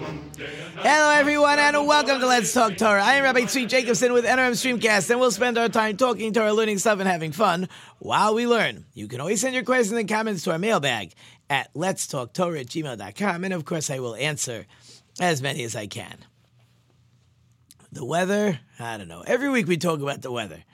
Hello, 0.00 1.10
everyone, 1.10 1.58
and 1.58 1.86
welcome 1.86 2.20
to 2.20 2.26
Let's 2.26 2.54
Talk 2.54 2.78
Torah. 2.78 3.04
I 3.04 3.16
am 3.16 3.24
Rabbi 3.24 3.40
Tzvi 3.40 3.68
Jacobson 3.68 4.14
with 4.14 4.24
NRM 4.24 4.52
Streamcast, 4.52 5.10
and 5.10 5.20
we'll 5.20 5.30
spend 5.30 5.58
our 5.58 5.68
time 5.68 5.98
talking 5.98 6.32
Torah, 6.32 6.54
learning 6.54 6.78
stuff, 6.78 7.00
and 7.00 7.08
having 7.08 7.32
fun 7.32 7.68
while 7.98 8.34
we 8.34 8.46
learn. 8.46 8.86
You 8.94 9.08
can 9.08 9.20
always 9.20 9.42
send 9.42 9.54
your 9.54 9.62
questions 9.62 9.98
and 9.98 10.08
comments 10.08 10.44
to 10.44 10.52
our 10.52 10.58
mailbag 10.58 11.12
at 11.50 11.68
Let's 11.74 12.06
Talk 12.06 12.32
Torah 12.32 12.60
at 12.60 12.68
gmail.com, 12.68 13.44
and 13.44 13.52
of 13.52 13.66
course, 13.66 13.90
I 13.90 13.98
will 13.98 14.14
answer 14.14 14.64
as 15.20 15.42
many 15.42 15.64
as 15.64 15.76
I 15.76 15.86
can. 15.86 16.16
The 17.92 18.06
weather, 18.06 18.58
I 18.78 18.96
don't 18.96 19.08
know. 19.08 19.22
Every 19.26 19.50
week 19.50 19.66
we 19.66 19.76
talk 19.76 20.00
about 20.00 20.22
the 20.22 20.32
weather. 20.32 20.64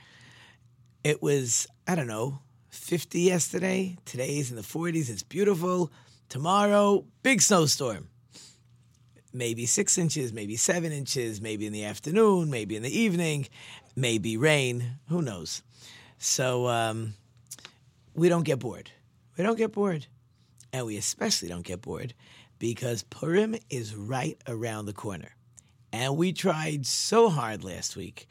It 1.02 1.20
was, 1.20 1.66
I 1.88 1.96
don't 1.96 2.06
know, 2.06 2.38
50 2.68 3.22
yesterday. 3.22 3.96
Today's 4.04 4.50
in 4.50 4.56
the 4.56 4.62
40s. 4.62 5.10
It's 5.10 5.24
beautiful. 5.24 5.90
Tomorrow, 6.28 7.06
big 7.24 7.42
snowstorm 7.42 8.08
maybe 9.36 9.66
six 9.66 9.98
inches, 9.98 10.32
maybe 10.32 10.56
seven 10.56 10.92
inches, 10.92 11.40
maybe 11.40 11.66
in 11.66 11.72
the 11.72 11.84
afternoon, 11.84 12.50
maybe 12.50 12.74
in 12.74 12.82
the 12.82 12.98
evening, 12.98 13.48
maybe 13.94 14.36
rain. 14.36 14.98
Who 15.08 15.22
knows? 15.22 15.62
So 16.18 16.66
um, 16.66 17.14
we 18.14 18.28
don't 18.28 18.44
get 18.44 18.58
bored. 18.58 18.90
We 19.36 19.44
don't 19.44 19.58
get 19.58 19.72
bored. 19.72 20.06
And 20.72 20.86
we 20.86 20.96
especially 20.96 21.48
don't 21.48 21.64
get 21.64 21.82
bored 21.82 22.14
because 22.58 23.02
Purim 23.04 23.56
is 23.70 23.94
right 23.94 24.38
around 24.48 24.86
the 24.86 24.92
corner. 24.92 25.36
And 25.92 26.16
we 26.16 26.32
tried 26.32 26.86
so 26.86 27.28
hard 27.28 27.62
last 27.62 27.96
week 27.96 28.28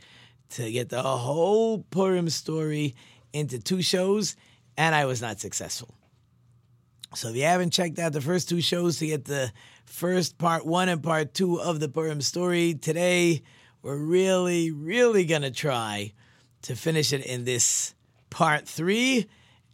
to 0.52 0.72
get 0.72 0.90
the 0.90 1.02
whole 1.02 1.80
Purim 1.90 2.30
story 2.30 2.96
into 3.34 3.60
two 3.60 3.82
shows, 3.82 4.36
and 4.78 4.94
I 4.96 5.06
was 5.06 5.22
not 5.22 5.40
successful. 5.40 5.96
So 7.14 7.30
if 7.30 7.36
you 7.36 7.44
haven't 7.44 7.72
checked 7.72 8.00
out 8.00 8.14
the 8.14 8.22
first 8.22 8.50
two 8.50 8.62
shows 8.62 8.98
to 9.00 9.08
get 9.08 9.26
the 9.26 9.52
first 9.86 10.38
part 10.38 10.66
one 10.66 10.90
and 10.90 11.02
part 11.02 11.34
two 11.34 11.62
of 11.62 11.80
the 11.80 11.88
Purim 11.88 12.22
story. 12.22 12.74
Today, 12.74 13.42
we're 13.82 13.98
really, 13.98 14.72
really 14.72 15.26
going 15.26 15.44
to 15.44 15.52
try 15.52 16.14
to 16.64 16.76
finish 16.76 17.14
it 17.14 17.26
in 17.26 17.46
this 17.46 17.94
part 18.30 18.68
three. 18.68 19.28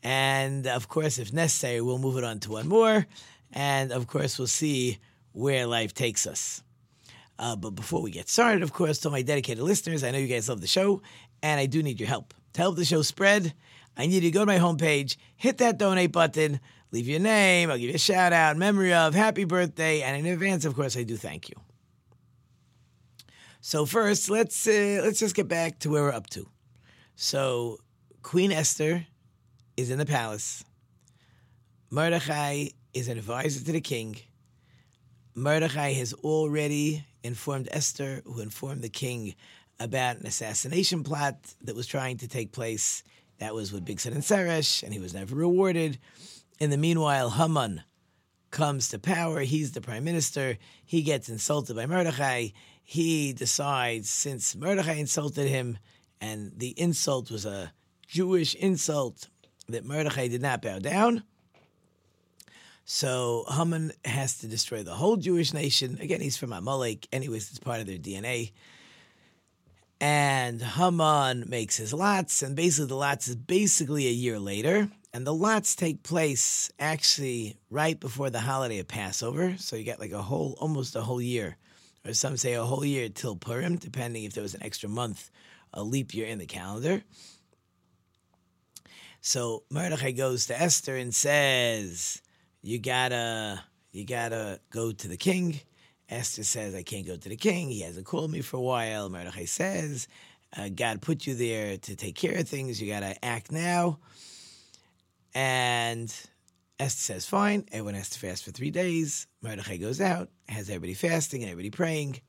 And 0.04 0.68
of 0.68 0.88
course, 0.88 1.18
if 1.18 1.34
necessary, 1.34 1.82
we'll 1.82 1.98
move 1.98 2.18
it 2.18 2.24
on 2.24 2.40
to 2.42 2.52
one 2.52 2.68
more. 2.68 3.08
And 3.54 3.92
of 3.92 4.08
course, 4.08 4.38
we'll 4.38 4.48
see 4.48 5.00
where 5.32 5.66
life 5.66 5.94
takes 5.94 6.28
us. 6.28 6.62
Uh, 7.40 7.56
but 7.56 7.72
before 7.72 8.02
we 8.02 8.12
get 8.12 8.30
started, 8.30 8.62
of 8.62 8.74
course, 8.74 9.00
to 9.00 9.10
my 9.10 9.22
dedicated 9.22 9.64
listeners, 9.64 10.04
I 10.04 10.12
know 10.12 10.20
you 10.20 10.28
guys 10.28 10.50
love 10.50 10.62
the 10.62 10.68
show, 10.68 11.02
and 11.42 11.60
I 11.60 11.66
do 11.66 11.82
need 11.82 12.00
your 12.00 12.10
help. 12.10 12.34
To 12.54 12.62
help 12.62 12.76
the 12.76 12.86
show 12.86 13.02
spread, 13.02 13.54
I 13.98 14.06
need 14.06 14.16
you 14.16 14.22
to 14.22 14.32
go 14.32 14.42
to 14.42 14.46
my 14.46 14.60
homepage, 14.60 15.16
hit 15.38 15.58
that 15.58 15.80
donate 15.80 16.12
button, 16.12 16.60
leave 16.92 17.08
your 17.08 17.20
name. 17.20 17.72
I'll 17.72 17.78
give 17.78 17.90
you 17.90 17.96
a 17.96 18.00
shout 18.00 18.34
out, 18.34 18.58
memory 18.58 18.94
of, 18.94 19.14
happy 19.14 19.44
birthday, 19.44 20.02
and 20.02 20.26
in 20.26 20.32
advance, 20.32 20.66
of 20.66 20.76
course, 20.76 20.96
I 20.98 21.04
do 21.04 21.18
thank 21.18 21.50
you. 21.50 21.56
So 23.62 23.86
first, 23.86 24.30
let's 24.30 24.68
uh, 24.68 25.02
let's 25.04 25.20
just 25.20 25.36
get 25.36 25.48
back 25.48 25.80
to 25.80 25.90
where 25.90 26.04
we're 26.04 26.12
up 26.12 26.28
to. 26.32 26.48
So 27.16 27.78
Queen 28.24 28.52
Esther 28.52 29.06
is 29.78 29.92
in 29.92 30.00
the 30.00 30.06
palace. 30.06 30.64
Mordechai 31.92 32.68
is 32.94 33.08
an 33.08 33.18
advisor 33.18 33.64
to 33.64 33.72
the 33.72 33.82
king. 33.82 34.18
Mordechai 35.36 35.94
has 35.94 36.14
already 36.14 37.06
informed 37.24 37.70
Esther, 37.72 38.22
who 38.26 38.42
informed 38.42 38.82
the 38.82 38.90
king 38.90 39.36
about 39.80 40.18
an 40.18 40.26
assassination 40.26 41.04
plot 41.04 41.38
that 41.62 41.76
was 41.76 41.88
trying 41.88 42.18
to 42.18 42.28
take 42.28 42.52
place. 42.52 43.04
That 43.40 43.54
was 43.56 43.72
with 43.72 43.86
Bigsan 43.86 44.14
and 44.14 44.24
Seresh, 44.24 44.84
and 44.84 44.94
he 44.94 45.00
was 45.00 45.14
never 45.14 45.36
rewarded. 45.36 45.98
In 46.62 46.70
the 46.70 46.78
meanwhile, 46.78 47.32
Haman 47.32 47.82
comes 48.52 48.90
to 48.90 49.00
power. 49.00 49.40
He's 49.40 49.72
the 49.72 49.82
prime 49.82 50.04
minister. 50.04 50.60
He 50.86 51.02
gets 51.02 51.28
insulted 51.28 51.76
by 51.76 51.88
Mordechai. 51.88 52.50
He 52.84 53.34
decides, 53.34 54.12
since 54.12 54.56
Mordechai 54.56 54.94
insulted 54.94 55.48
him, 55.48 55.80
and 56.22 56.52
the 56.56 56.80
insult 56.80 57.32
was 57.32 57.48
a 57.48 57.74
Jewish 58.06 58.54
insult, 58.54 59.28
that 59.70 59.86
Mordechai 59.86 60.28
did 60.28 60.44
not 60.44 60.62
bow 60.62 60.78
down. 60.78 61.24
So 62.86 63.44
Haman 63.50 63.94
has 64.06 64.38
to 64.42 64.48
destroy 64.48 64.84
the 64.84 64.94
whole 64.94 65.18
Jewish 65.18 65.54
nation. 65.54 65.98
Again, 66.00 66.22
he's 66.22 66.38
from 66.38 66.54
Amalek. 66.54 67.08
Anyways, 67.12 67.50
it's 67.50 67.58
part 67.58 67.82
of 67.82 67.88
their 67.88 67.98
DNA. 67.98 68.52
And 70.00 70.62
Haman 70.62 71.46
makes 71.50 71.78
his 71.78 71.92
lots, 71.92 72.44
and 72.44 72.56
basically 72.56 72.90
the 72.90 72.96
lots 72.98 73.28
is 73.28 73.36
basically 73.36 74.06
a 74.06 74.12
year 74.12 74.38
later. 74.38 74.92
And 75.14 75.28
the 75.28 75.34
lots 75.34 75.76
take 75.76 76.04
place 76.04 76.72
actually 76.80 77.58
right 77.70 78.00
before 78.00 78.30
the 78.30 78.40
holiday 78.40 78.80
of 78.80 78.88
Passover. 78.88 79.56
So 79.58 79.76
you 79.76 79.84
get 79.84 80.00
like 80.00 80.14
a 80.14 80.22
whole, 80.22 80.56
almost 80.60 80.96
a 80.96 81.02
whole 81.02 81.22
year, 81.22 81.58
or 82.06 82.14
some 82.14 82.38
say 82.38 82.54
a 82.54 82.64
whole 82.64 82.86
year 82.86 83.10
till 83.10 83.36
Purim, 83.36 83.76
depending 83.76 84.24
if 84.24 84.34
there 84.34 84.44
was 84.44 84.54
an 84.54 84.64
extra 84.64 84.88
month, 84.88 85.30
a 85.74 85.84
leap 85.84 86.14
year 86.14 86.28
in 86.28 86.40
the 86.40 86.46
calendar. 86.46 87.04
So 89.20 89.64
Mordechai 89.70 90.12
goes 90.12 90.48
to 90.48 90.60
Esther 90.60 90.96
and 90.96 91.14
says, 91.14 92.22
"You 92.62 92.80
gotta, 92.80 93.62
you 93.92 94.06
gotta 94.06 94.62
go 94.70 94.94
to 94.94 95.08
the 95.10 95.18
king." 95.18 95.60
Esther 96.08 96.44
says, 96.44 96.74
"I 96.74 96.84
can't 96.84 97.06
go 97.06 97.18
to 97.18 97.30
the 97.30 97.36
king. 97.36 97.70
He 97.70 97.82
hasn't 97.82 98.06
called 98.06 98.32
me 98.32 98.42
for 98.42 98.58
a 98.58 98.62
while." 98.62 99.10
Mordechai 99.10 99.46
says, 99.46 100.08
uh, 100.56 100.70
"God 100.70 101.02
put 101.02 101.28
you 101.28 101.36
there 101.36 101.78
to 101.78 101.96
take 101.98 102.16
care 102.16 102.38
of 102.38 102.48
things. 102.48 102.82
You 102.82 102.88
gotta 102.88 103.24
act 103.24 103.52
now." 103.52 104.00
And 105.34 106.14
Esther 106.80 107.14
says, 107.14 107.26
fine. 107.26 107.66
Everyone 107.72 107.94
has 107.94 108.10
to 108.12 108.20
fast 108.20 108.44
for 108.44 108.52
three 108.52 108.72
days. 108.72 109.28
Mordechai 109.42 109.78
goes 109.78 110.02
out, 110.02 110.30
has 110.48 110.70
everybody 110.70 110.94
fasting 110.94 111.44
and 111.44 111.52
everybody 111.52 111.70
praying. 111.70 112.22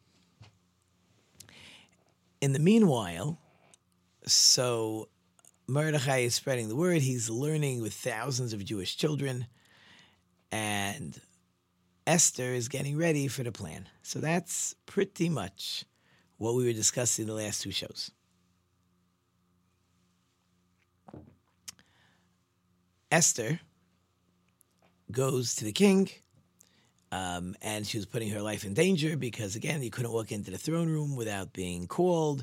In 2.41 2.53
the 2.53 2.59
meanwhile, 2.59 3.39
so 4.27 5.09
Mordechai 5.67 6.19
is 6.19 6.35
spreading 6.35 6.69
the 6.69 6.77
word. 6.77 7.03
He's 7.03 7.31
learning 7.31 7.83
with 7.83 7.95
thousands 7.95 8.53
of 8.53 8.65
Jewish 8.65 8.97
children. 8.97 9.47
And 10.51 11.19
Esther 12.07 12.53
is 12.53 12.69
getting 12.69 12.99
ready 12.99 13.29
for 13.29 13.43
the 13.43 13.53
plan. 13.53 13.89
So 14.03 14.19
that's 14.19 14.75
pretty 14.87 15.29
much 15.29 15.85
what 16.37 16.55
we 16.55 16.67
were 16.67 16.73
discussing 16.73 17.23
in 17.23 17.29
the 17.29 17.35
last 17.35 17.63
two 17.63 17.71
shows. 17.71 18.11
Esther 23.13 23.61
goes 25.11 25.55
to 25.57 25.67
the 25.67 25.73
king, 25.73 26.09
um, 27.13 27.55
and 27.61 27.87
she 27.87 27.99
was 27.99 28.07
putting 28.07 28.31
her 28.31 28.41
life 28.41 28.65
in 28.65 28.73
danger 28.73 29.19
because, 29.19 29.55
again, 29.55 29.83
you 29.83 29.91
couldn't 29.91 30.13
walk 30.13 30.33
into 30.33 30.51
the 30.51 30.57
throne 30.57 30.89
room 30.89 31.15
without 31.15 31.53
being 31.53 31.87
called. 31.87 32.43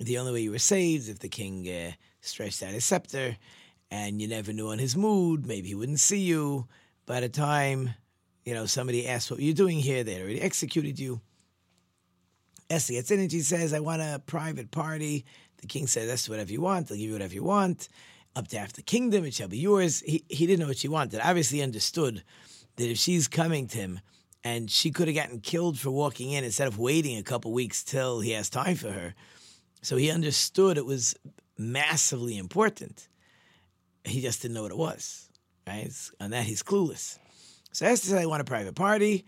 The 0.00 0.18
only 0.18 0.32
way 0.32 0.40
you 0.40 0.50
were 0.50 0.58
saved 0.58 1.08
if 1.08 1.20
the 1.20 1.28
king 1.28 1.64
uh, 1.68 1.92
stretched 2.22 2.60
out 2.60 2.70
his 2.72 2.84
scepter, 2.84 3.36
and 3.88 4.20
you 4.20 4.26
never 4.26 4.52
knew 4.52 4.70
on 4.70 4.80
his 4.80 4.96
mood. 4.96 5.46
Maybe 5.46 5.68
he 5.68 5.76
wouldn't 5.76 6.00
see 6.00 6.18
you. 6.22 6.66
By 7.06 7.20
the 7.20 7.28
time, 7.28 7.90
you 8.44 8.52
know, 8.52 8.66
somebody 8.66 9.06
asked, 9.06 9.30
what 9.30 9.38
were 9.38 9.44
you 9.44 9.54
doing 9.54 9.78
here? 9.78 10.02
They 10.02 10.20
already 10.20 10.40
executed 10.40 10.98
you. 10.98 11.20
Esther 12.68 12.94
gets 12.94 13.12
in 13.12 13.20
and 13.20 13.30
she 13.30 13.42
says, 13.42 13.72
I 13.72 13.78
want 13.78 14.02
a 14.02 14.20
private 14.26 14.72
party. 14.72 15.24
The 15.58 15.68
king 15.68 15.86
says, 15.86 16.08
that's 16.08 16.28
whatever 16.28 16.50
you 16.50 16.62
want. 16.62 16.88
They'll 16.88 16.98
give 16.98 17.06
you 17.06 17.12
whatever 17.12 17.34
you 17.34 17.44
want 17.44 17.88
up 18.36 18.48
to 18.48 18.58
half 18.58 18.72
the 18.72 18.82
kingdom, 18.82 19.24
it 19.24 19.34
shall 19.34 19.48
be 19.48 19.58
yours. 19.58 20.00
He, 20.00 20.24
he 20.28 20.46
didn't 20.46 20.60
know 20.60 20.68
what 20.68 20.78
she 20.78 20.88
wanted. 20.88 21.20
Obviously, 21.22 21.62
understood 21.62 22.22
that 22.76 22.90
if 22.90 22.98
she's 22.98 23.28
coming 23.28 23.66
to 23.68 23.78
him 23.78 24.00
and 24.44 24.70
she 24.70 24.90
could 24.90 25.08
have 25.08 25.16
gotten 25.16 25.40
killed 25.40 25.78
for 25.78 25.90
walking 25.90 26.30
in 26.30 26.44
instead 26.44 26.68
of 26.68 26.78
waiting 26.78 27.18
a 27.18 27.22
couple 27.22 27.52
weeks 27.52 27.84
till 27.84 28.20
he 28.20 28.32
has 28.32 28.48
time 28.48 28.76
for 28.76 28.90
her. 28.90 29.14
So 29.82 29.96
he 29.96 30.10
understood 30.10 30.78
it 30.78 30.86
was 30.86 31.14
massively 31.58 32.38
important. 32.38 33.08
He 34.04 34.20
just 34.20 34.42
didn't 34.42 34.54
know 34.54 34.62
what 34.62 34.70
it 34.70 34.78
was. 34.78 35.28
Right? 35.66 35.90
On 36.20 36.30
that, 36.30 36.44
he's 36.44 36.62
clueless. 36.62 37.18
So 37.72 37.86
Esther 37.86 38.08
said, 38.08 38.18
I 38.18 38.26
want 38.26 38.40
a 38.40 38.44
private 38.44 38.74
party, 38.74 39.24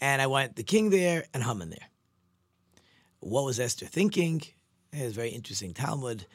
and 0.00 0.22
I 0.22 0.26
want 0.26 0.56
the 0.56 0.62
king 0.62 0.90
there 0.90 1.24
and 1.34 1.42
Haman 1.42 1.70
there. 1.70 1.88
What 3.20 3.44
was 3.44 3.60
Esther 3.60 3.86
thinking? 3.86 4.42
It's 4.92 5.16
very 5.16 5.30
interesting 5.30 5.74
Talmud 5.74 6.26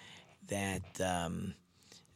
that 0.47 1.01
um, 1.01 1.55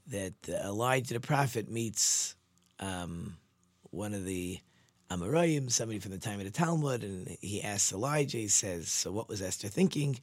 that 0.07 0.33
Elijah 0.47 1.13
the 1.13 1.19
prophet 1.19 1.69
meets 1.69 2.35
um, 2.79 3.38
one 3.91 4.13
of 4.13 4.25
the 4.25 4.59
Amoraim, 5.09 5.71
somebody 5.71 6.00
from 6.00 6.11
the 6.11 6.17
time 6.17 6.39
of 6.39 6.45
the 6.45 6.51
Talmud, 6.51 7.03
and 7.03 7.27
he 7.39 7.61
asks 7.61 7.94
Elijah, 7.94 8.38
he 8.38 8.47
says, 8.47 8.89
So 8.89 9.11
what 9.11 9.29
was 9.29 9.41
Esther 9.41 9.67
thinking? 9.67 10.19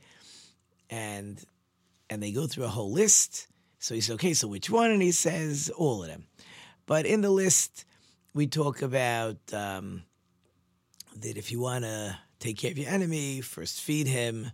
And 0.88 1.42
and 2.08 2.22
they 2.22 2.32
go 2.32 2.46
through 2.46 2.64
a 2.64 2.68
whole 2.68 2.90
list. 2.90 3.46
So 3.78 3.94
he 3.94 4.00
says, 4.00 4.14
Okay, 4.16 4.34
so 4.34 4.48
which 4.48 4.68
one? 4.68 4.90
And 4.90 5.00
he 5.00 5.12
says, 5.12 5.70
All 5.76 6.02
of 6.02 6.08
them. 6.08 6.26
But 6.86 7.06
in 7.06 7.20
the 7.20 7.30
list, 7.30 7.84
we 8.34 8.48
talk 8.48 8.82
about 8.82 9.36
um, 9.52 10.02
that 11.20 11.36
if 11.36 11.52
you 11.52 11.60
want 11.60 11.84
to 11.84 12.18
take 12.40 12.58
care 12.58 12.72
of 12.72 12.78
your 12.78 12.90
enemy, 12.90 13.40
first 13.40 13.80
feed 13.80 14.08
him. 14.08 14.50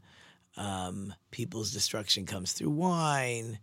Um, 0.59 1.15
people's 1.31 1.71
destruction 1.71 2.27
comes 2.27 2.53
through 2.53 2.71
wine. 2.71 3.59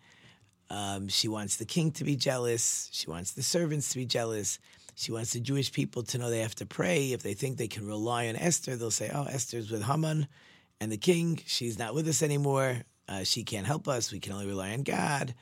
Um, 0.70 1.08
she 1.08 1.28
wants 1.28 1.58
the 1.58 1.66
king 1.66 1.92
to 1.92 2.04
be 2.04 2.16
jealous. 2.16 2.90
She 2.92 3.10
wants 3.10 3.32
the 3.32 3.44
servants 3.44 3.90
to 3.90 3.98
be 3.98 4.06
jealous. 4.06 4.60
She 4.96 5.12
wants 5.12 5.34
the 5.34 5.40
Jewish 5.40 5.72
people 5.72 6.04
to 6.04 6.18
know 6.18 6.30
they 6.30 6.40
have 6.40 6.56
to 6.56 6.66
pray. 6.66 7.14
If 7.14 7.24
they 7.24 7.34
think 7.34 7.58
they 7.58 7.68
can 7.68 7.88
rely 7.88 8.28
on 8.28 8.36
Esther, 8.36 8.76
they'll 8.76 8.92
say, 8.92 9.10
Oh, 9.14 9.26
Esther's 9.26 9.72
with 9.72 9.84
Haman 9.84 10.28
and 10.80 10.92
the 10.92 10.98
king. 10.98 11.42
She's 11.46 11.80
not 11.80 11.96
with 11.96 12.08
us 12.08 12.22
anymore. 12.22 12.78
Uh, 13.08 13.24
she 13.24 13.44
can't 13.44 13.68
help 13.68 13.88
us. 13.88 14.12
We 14.12 14.20
can 14.20 14.34
only 14.34 14.48
rely 14.48 14.74
on 14.74 14.84
God. 14.84 15.34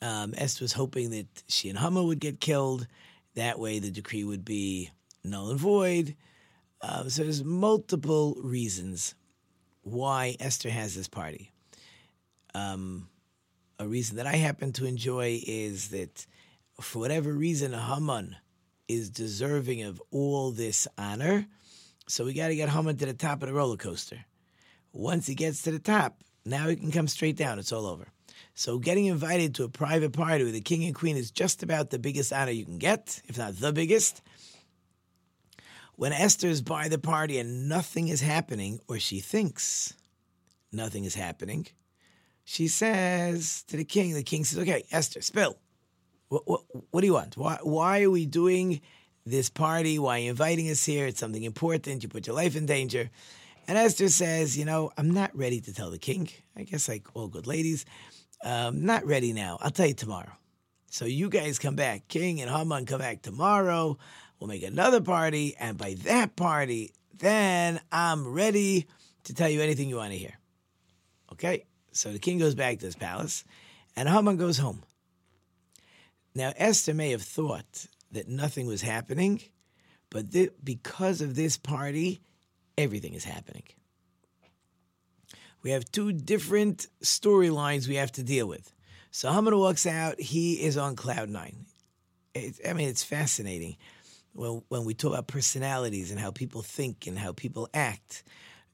Um, 0.00 0.32
Esther 0.36 0.64
was 0.64 0.72
hoping 0.72 1.10
that 1.10 1.26
she 1.48 1.68
and 1.68 1.78
Haman 1.78 2.06
would 2.06 2.20
get 2.20 2.40
killed. 2.40 2.86
That 3.34 3.58
way, 3.58 3.78
the 3.78 3.90
decree 3.90 4.24
would 4.24 4.44
be 4.44 4.90
null 5.24 5.50
and 5.50 5.58
void. 5.58 6.16
Um, 6.80 7.10
so 7.10 7.24
there's 7.24 7.44
multiple 7.44 8.36
reasons 8.42 9.14
why 9.82 10.36
Esther 10.38 10.70
has 10.70 10.94
this 10.94 11.08
party. 11.08 11.50
Um, 12.54 13.08
a 13.78 13.86
reason 13.86 14.16
that 14.16 14.26
I 14.26 14.36
happen 14.36 14.72
to 14.74 14.86
enjoy 14.86 15.40
is 15.46 15.88
that 15.88 16.26
for 16.80 16.98
whatever 16.98 17.32
reason, 17.32 17.72
Haman 17.72 18.36
is 18.88 19.10
deserving 19.10 19.82
of 19.82 20.02
all 20.10 20.50
this 20.50 20.88
honor. 20.96 21.46
So 22.08 22.24
we 22.24 22.32
got 22.32 22.48
to 22.48 22.56
get 22.56 22.68
Haman 22.68 22.96
to 22.96 23.06
the 23.06 23.14
top 23.14 23.42
of 23.42 23.48
the 23.48 23.54
roller 23.54 23.76
coaster. 23.76 24.24
Once 24.92 25.26
he 25.26 25.34
gets 25.34 25.62
to 25.62 25.70
the 25.70 25.78
top, 25.78 26.22
now 26.44 26.68
he 26.68 26.76
can 26.76 26.90
come 26.90 27.08
straight 27.08 27.36
down. 27.36 27.58
It's 27.58 27.72
all 27.72 27.86
over. 27.86 28.08
So 28.54 28.78
getting 28.78 29.06
invited 29.06 29.54
to 29.56 29.64
a 29.64 29.68
private 29.68 30.12
party 30.12 30.44
with 30.44 30.54
the 30.54 30.60
king 30.60 30.84
and 30.84 30.94
queen 30.94 31.16
is 31.16 31.30
just 31.30 31.62
about 31.62 31.90
the 31.90 31.98
biggest 31.98 32.32
honor 32.32 32.50
you 32.50 32.64
can 32.64 32.78
get, 32.78 33.20
if 33.26 33.38
not 33.38 33.56
the 33.56 33.72
biggest. 33.72 34.22
When 35.96 36.12
Esther 36.12 36.48
is 36.48 36.62
by 36.62 36.88
the 36.88 36.98
party 36.98 37.38
and 37.38 37.68
nothing 37.68 38.08
is 38.08 38.20
happening, 38.20 38.80
or 38.88 38.98
she 38.98 39.20
thinks 39.20 39.94
nothing 40.72 41.04
is 41.04 41.14
happening, 41.14 41.66
she 42.48 42.66
says 42.66 43.62
to 43.64 43.76
the 43.76 43.84
king, 43.84 44.14
the 44.14 44.22
king 44.22 44.42
says, 44.42 44.58
Okay, 44.58 44.82
Esther, 44.90 45.20
spill. 45.20 45.58
What, 46.28 46.48
what, 46.48 46.62
what 46.90 47.02
do 47.02 47.06
you 47.06 47.12
want? 47.12 47.36
Why, 47.36 47.58
why 47.62 48.02
are 48.02 48.10
we 48.10 48.24
doing 48.24 48.80
this 49.26 49.50
party? 49.50 49.98
Why 49.98 50.16
are 50.16 50.22
you 50.22 50.30
inviting 50.30 50.70
us 50.70 50.82
here? 50.82 51.06
It's 51.06 51.20
something 51.20 51.42
important. 51.42 52.02
You 52.02 52.08
put 52.08 52.26
your 52.26 52.34
life 52.34 52.56
in 52.56 52.64
danger. 52.64 53.10
And 53.66 53.76
Esther 53.76 54.08
says, 54.08 54.56
You 54.56 54.64
know, 54.64 54.90
I'm 54.96 55.10
not 55.10 55.36
ready 55.36 55.60
to 55.60 55.74
tell 55.74 55.90
the 55.90 55.98
king. 55.98 56.30
I 56.56 56.62
guess, 56.62 56.88
like 56.88 57.06
all 57.12 57.28
good 57.28 57.46
ladies, 57.46 57.84
um, 58.42 58.82
not 58.86 59.04
ready 59.04 59.34
now. 59.34 59.58
I'll 59.60 59.70
tell 59.70 59.86
you 59.86 59.92
tomorrow. 59.92 60.32
So 60.90 61.04
you 61.04 61.28
guys 61.28 61.58
come 61.58 61.76
back. 61.76 62.08
King 62.08 62.40
and 62.40 62.50
Haman 62.50 62.86
come 62.86 63.00
back 63.00 63.20
tomorrow. 63.20 63.98
We'll 64.40 64.48
make 64.48 64.62
another 64.62 65.02
party. 65.02 65.54
And 65.60 65.76
by 65.76 65.96
that 66.04 66.34
party, 66.34 66.94
then 67.14 67.78
I'm 67.92 68.26
ready 68.26 68.86
to 69.24 69.34
tell 69.34 69.50
you 69.50 69.60
anything 69.60 69.90
you 69.90 69.96
want 69.96 70.12
to 70.12 70.18
hear. 70.18 70.38
Okay? 71.34 71.66
So 71.98 72.12
the 72.12 72.20
king 72.20 72.38
goes 72.38 72.54
back 72.54 72.78
to 72.78 72.86
his 72.86 72.94
palace, 72.94 73.42
and 73.96 74.08
Haman 74.08 74.36
goes 74.36 74.58
home. 74.58 74.84
Now, 76.32 76.52
Esther 76.56 76.94
may 76.94 77.10
have 77.10 77.22
thought 77.22 77.86
that 78.12 78.28
nothing 78.28 78.68
was 78.68 78.82
happening, 78.82 79.40
but 80.08 80.30
th- 80.30 80.52
because 80.62 81.20
of 81.20 81.34
this 81.34 81.56
party, 81.56 82.20
everything 82.76 83.14
is 83.14 83.24
happening. 83.24 83.64
We 85.64 85.72
have 85.72 85.90
two 85.90 86.12
different 86.12 86.86
storylines 87.02 87.88
we 87.88 87.96
have 87.96 88.12
to 88.12 88.22
deal 88.22 88.46
with. 88.46 88.72
So 89.10 89.32
Haman 89.32 89.58
walks 89.58 89.84
out, 89.84 90.20
he 90.20 90.62
is 90.62 90.76
on 90.76 90.94
cloud 90.94 91.28
nine. 91.28 91.66
It, 92.32 92.60
I 92.64 92.74
mean, 92.74 92.88
it's 92.88 93.02
fascinating 93.02 93.76
when, 94.34 94.62
when 94.68 94.84
we 94.84 94.94
talk 94.94 95.14
about 95.14 95.26
personalities 95.26 96.12
and 96.12 96.20
how 96.20 96.30
people 96.30 96.62
think 96.62 97.08
and 97.08 97.18
how 97.18 97.32
people 97.32 97.68
act. 97.74 98.22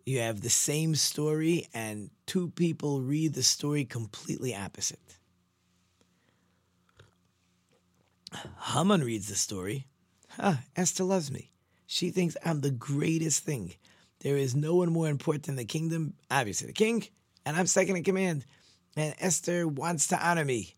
You 0.05 0.21
have 0.21 0.43
the 0.43 0.51
same 0.51 0.95
story, 0.95 1.69
and 1.73 2.11
two 2.27 2.49
people 2.51 3.01
read 3.01 3.35
the 3.35 3.43
story 3.43 3.85
completely 3.85 4.55
opposite. 4.55 5.17
Haman 8.61 9.03
reads 9.03 9.29
the 9.29 9.35
story. 9.35 9.87
Huh, 10.29 10.56
Esther 10.77 11.05
loves 11.05 11.31
me. 11.31 11.53
She 11.87 12.11
thinks 12.11 12.37
I'm 12.45 12.61
the 12.61 12.71
greatest 12.71 13.45
thing. 13.45 13.75
There 14.21 14.37
is 14.37 14.55
no 14.55 14.75
one 14.75 14.93
more 14.93 15.09
important 15.09 15.49
in 15.49 15.56
the 15.56 15.65
kingdom, 15.65 16.15
obviously 16.31 16.67
the 16.67 16.73
king, 16.73 17.06
and 17.47 17.56
I'm 17.56 17.67
second 17.67 17.97
in 17.97 18.05
command. 18.05 18.45
And 18.97 19.15
Esther 19.19 19.67
wants 19.67 20.09
to 20.09 20.27
honor 20.27 20.45
me. 20.45 20.75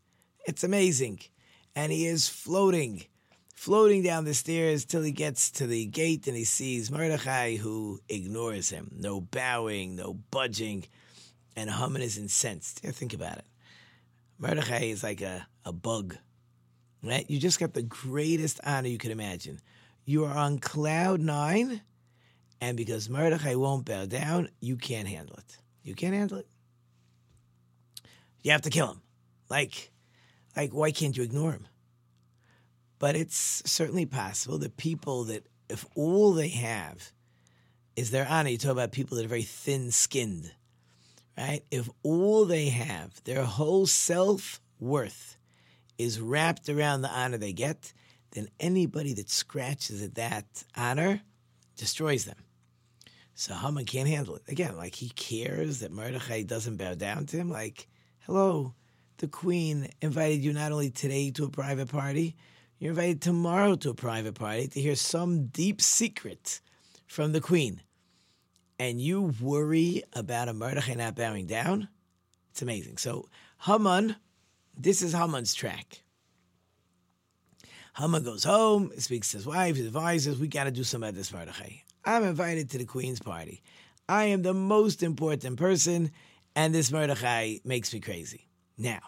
It's 0.47 0.65
amazing. 0.65 1.21
And 1.75 1.93
he 1.93 2.07
is 2.07 2.29
floating, 2.29 3.05
floating 3.57 4.05
down 4.05 4.25
the 4.25 4.35
stairs 4.35 4.85
till 4.85 5.03
he 5.03 5.11
gets 5.11 5.51
to 5.51 5.67
the 5.67 5.87
gate 5.87 6.29
and 6.29 6.37
he 6.37 6.45
sees 6.45 6.91
Mordechai 6.91 7.57
who 7.57 8.01
ignores 8.09 8.71
him. 8.71 8.93
No 8.97 9.21
bowing, 9.21 9.97
no 9.97 10.15
budging. 10.31 10.85
And 11.57 11.69
Haman 11.69 12.03
is 12.03 12.17
incensed. 12.17 12.83
Yeah, 12.85 12.93
think 12.93 13.15
about 13.15 13.39
it. 13.39 13.47
Mordechai 14.39 14.85
is 14.85 15.03
like 15.03 15.23
a, 15.23 15.49
a 15.65 15.73
bug 15.73 16.17
right? 17.07 17.29
You 17.29 17.39
just 17.39 17.61
got 17.61 17.75
the 17.75 17.83
greatest 17.83 18.61
honor 18.65 18.89
you 18.89 18.99
could 18.99 19.11
imagine. 19.11 19.61
You 20.05 20.25
are 20.25 20.37
on 20.37 20.59
cloud 20.59 21.21
nine, 21.21 21.81
and 22.61 22.77
because 22.77 23.09
Mordechai 23.09 23.55
won't 23.55 23.85
bow 23.85 24.07
down, 24.07 24.49
you 24.61 24.77
can't 24.77 25.09
handle 25.09 25.37
it. 25.37 25.59
You 25.83 25.95
can't 25.95 26.15
handle 26.15 26.39
it. 26.39 26.47
You 28.43 28.53
have 28.53 28.63
to 28.63 28.71
kill 28.71 28.89
him. 28.89 29.03
Like, 29.49 29.91
like 30.57 30.73
why 30.73 30.91
can't 30.93 31.17
you 31.17 31.23
ignore 31.23 31.53
him? 31.53 31.67
But 32.99 33.17
it's 33.17 33.63
certainly 33.67 34.07
possible 34.07 34.59
that 34.59 34.77
people 34.77 35.25
that, 35.25 35.47
if 35.69 35.85
all 35.95 36.33
they 36.33 36.49
have 36.49 37.13
is 37.95 38.11
their 38.11 38.27
honor, 38.29 38.51
you 38.51 38.59
talk 38.59 38.73
about 38.73 38.93
people 38.93 39.17
that 39.17 39.25
are 39.25 39.29
very 39.29 39.43
thin 39.43 39.91
skinned, 39.91 40.53
right? 41.37 41.63
If 41.71 41.89
all 42.03 42.45
they 42.45 42.69
have, 42.69 43.23
their 43.25 43.45
whole 43.45 43.87
self 43.87 44.61
worth, 44.79 45.37
is 45.99 46.21
wrapped 46.21 46.69
around 46.69 47.03
the 47.03 47.11
honor 47.11 47.39
they 47.39 47.53
get, 47.53 47.93
then 48.33 48.49
anybody 48.61 49.15
that 49.15 49.31
scratches 49.31 50.03
at 50.03 50.15
that 50.15 50.65
honor 50.77 51.23
destroys 51.77 52.25
them. 52.25 52.37
So 53.35 53.55
Haman 53.55 53.85
can't 53.85 54.09
handle 54.09 54.37
it. 54.37 54.43
Again, 54.49 54.77
like 54.77 54.95
he 54.95 55.11
cares 55.11 55.81
that 55.81 55.93
Mordechai 55.93 56.43
doesn't 56.43 56.77
bow 56.77 56.95
down 56.95 57.27
to 57.27 57.37
him. 57.37 57.51
Like, 57.51 57.89
hello, 58.21 58.75
the 59.19 59.29
queen 59.29 59.91
invited 60.01 60.43
you 60.43 60.53
not 60.53 60.73
only 60.73 60.91
today 60.91 61.31
to 61.33 61.45
a 61.45 61.51
private 61.51 61.89
party, 61.89 62.37
you're 62.79 62.91
invited 62.91 63.23
tomorrow 63.23 63.75
to 63.77 63.91
a 63.91 63.95
private 63.95 64.35
party 64.35 64.69
to 64.69 64.81
hear 64.81 64.97
some 64.97 65.47
deep 65.47 65.81
secret 65.81 66.61
from 67.07 67.33
the 67.33 67.41
queen. 67.41 67.83
And 68.79 69.01
you 69.01 69.35
worry 69.41 70.03
about 70.13 70.49
a 70.49 70.53
Mordechai 70.53 70.95
not 70.95 71.17
bowing 71.17 71.47
down? 71.47 71.89
It's 72.51 72.63
amazing. 72.63 72.99
So 72.99 73.29
Haman 73.63 74.17
this 74.77 75.01
is 75.01 75.15
Haman's 75.15 75.55
track. 75.55 76.03
Haman 77.97 78.25
goes 78.25 78.45
home, 78.45 78.93
speaks 78.99 79.31
to 79.31 79.39
his 79.39 79.47
wife, 79.47 79.77
his 79.77 79.87
advisors, 79.87 80.39
we 80.39 80.49
got 80.49 80.65
to 80.65 80.71
do 80.71 80.85
something 80.85 81.09
about 81.09 81.17
this 81.17 81.33
Mordechai. 81.33 81.79
I'm 82.05 82.25
invited 82.25 82.71
to 82.71 82.79
the 82.79 82.85
queen's 82.85 83.21
party. 83.21 83.63
I 84.07 84.25
am 84.27 84.43
the 84.43 84.53
most 84.53 85.03
important 85.03 85.57
person, 85.57 86.11
and 86.55 86.75
this 86.75 86.93
Mordechai 86.93 87.57
makes 87.65 87.93
me 87.95 88.01
crazy. 88.01 88.49
Now, 88.77 89.01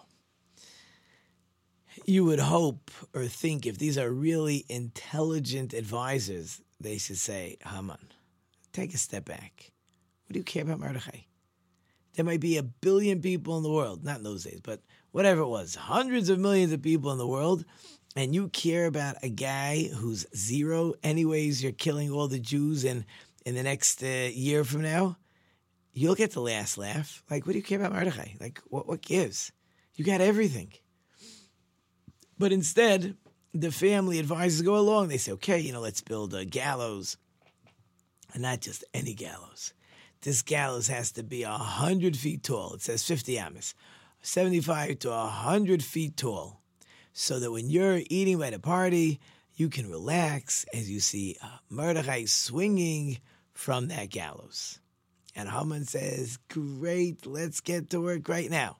you 2.08 2.24
would 2.24 2.40
hope 2.40 2.90
or 3.12 3.26
think 3.26 3.66
if 3.66 3.76
these 3.76 3.98
are 3.98 4.10
really 4.10 4.64
intelligent 4.70 5.74
advisors, 5.74 6.62
they 6.80 6.96
should 6.96 7.18
say, 7.18 7.58
Haman, 7.66 7.98
take 8.72 8.94
a 8.94 8.98
step 8.98 9.26
back. 9.26 9.72
What 10.24 10.32
do 10.32 10.38
you 10.38 10.44
care 10.44 10.62
about 10.62 10.80
Mordechai? 10.80 11.20
There 12.14 12.24
might 12.24 12.40
be 12.40 12.56
a 12.56 12.62
billion 12.62 13.20
people 13.20 13.58
in 13.58 13.62
the 13.62 13.70
world, 13.70 14.04
not 14.04 14.16
in 14.16 14.22
those 14.22 14.44
days, 14.44 14.60
but 14.62 14.80
whatever 15.10 15.42
it 15.42 15.48
was, 15.48 15.74
hundreds 15.74 16.30
of 16.30 16.38
millions 16.38 16.72
of 16.72 16.80
people 16.80 17.12
in 17.12 17.18
the 17.18 17.26
world, 17.26 17.66
and 18.16 18.34
you 18.34 18.48
care 18.48 18.86
about 18.86 19.16
a 19.22 19.28
guy 19.28 19.90
who's 19.94 20.26
zero, 20.34 20.94
anyways, 21.02 21.62
you're 21.62 21.72
killing 21.72 22.10
all 22.10 22.26
the 22.26 22.40
Jews 22.40 22.84
in, 22.84 23.04
in 23.44 23.54
the 23.54 23.62
next 23.62 24.02
uh, 24.02 24.30
year 24.32 24.64
from 24.64 24.80
now, 24.80 25.18
you'll 25.92 26.14
get 26.14 26.32
the 26.32 26.40
last 26.40 26.78
laugh. 26.78 27.22
Like, 27.30 27.44
what 27.44 27.52
do 27.52 27.58
you 27.58 27.64
care 27.64 27.78
about 27.78 27.92
Mordechai? 27.92 28.30
Like, 28.40 28.62
what, 28.68 28.88
what 28.88 29.02
gives? 29.02 29.52
You 29.94 30.06
got 30.06 30.22
everything. 30.22 30.72
But 32.38 32.52
instead, 32.52 33.16
the 33.52 33.72
family 33.72 34.18
advisors 34.18 34.62
go 34.62 34.76
along. 34.76 35.08
They 35.08 35.16
say, 35.16 35.32
okay, 35.32 35.58
you 35.58 35.72
know, 35.72 35.80
let's 35.80 36.00
build 36.00 36.34
a 36.34 36.44
gallows. 36.44 37.16
And 38.32 38.42
not 38.42 38.60
just 38.60 38.84
any 38.94 39.14
gallows. 39.14 39.72
This 40.20 40.42
gallows 40.42 40.88
has 40.88 41.12
to 41.12 41.22
be 41.22 41.44
100 41.44 42.16
feet 42.16 42.42
tall. 42.42 42.74
It 42.74 42.82
says 42.82 43.04
50 43.04 43.38
amas. 43.38 43.74
75 44.20 44.98
to 45.00 45.10
100 45.10 45.82
feet 45.82 46.16
tall. 46.16 46.60
So 47.12 47.40
that 47.40 47.50
when 47.50 47.70
you're 47.70 48.00
eating 48.10 48.42
at 48.42 48.54
a 48.54 48.58
party, 48.58 49.20
you 49.56 49.68
can 49.68 49.90
relax 49.90 50.64
as 50.72 50.90
you 50.90 51.00
see 51.00 51.36
uh, 51.42 51.48
Mordechai 51.68 52.26
swinging 52.26 53.18
from 53.54 53.88
that 53.88 54.10
gallows. 54.10 54.78
And 55.34 55.48
Haman 55.48 55.84
says, 55.84 56.38
Great, 56.48 57.26
let's 57.26 57.60
get 57.60 57.90
to 57.90 58.00
work 58.00 58.28
right 58.28 58.50
now. 58.50 58.76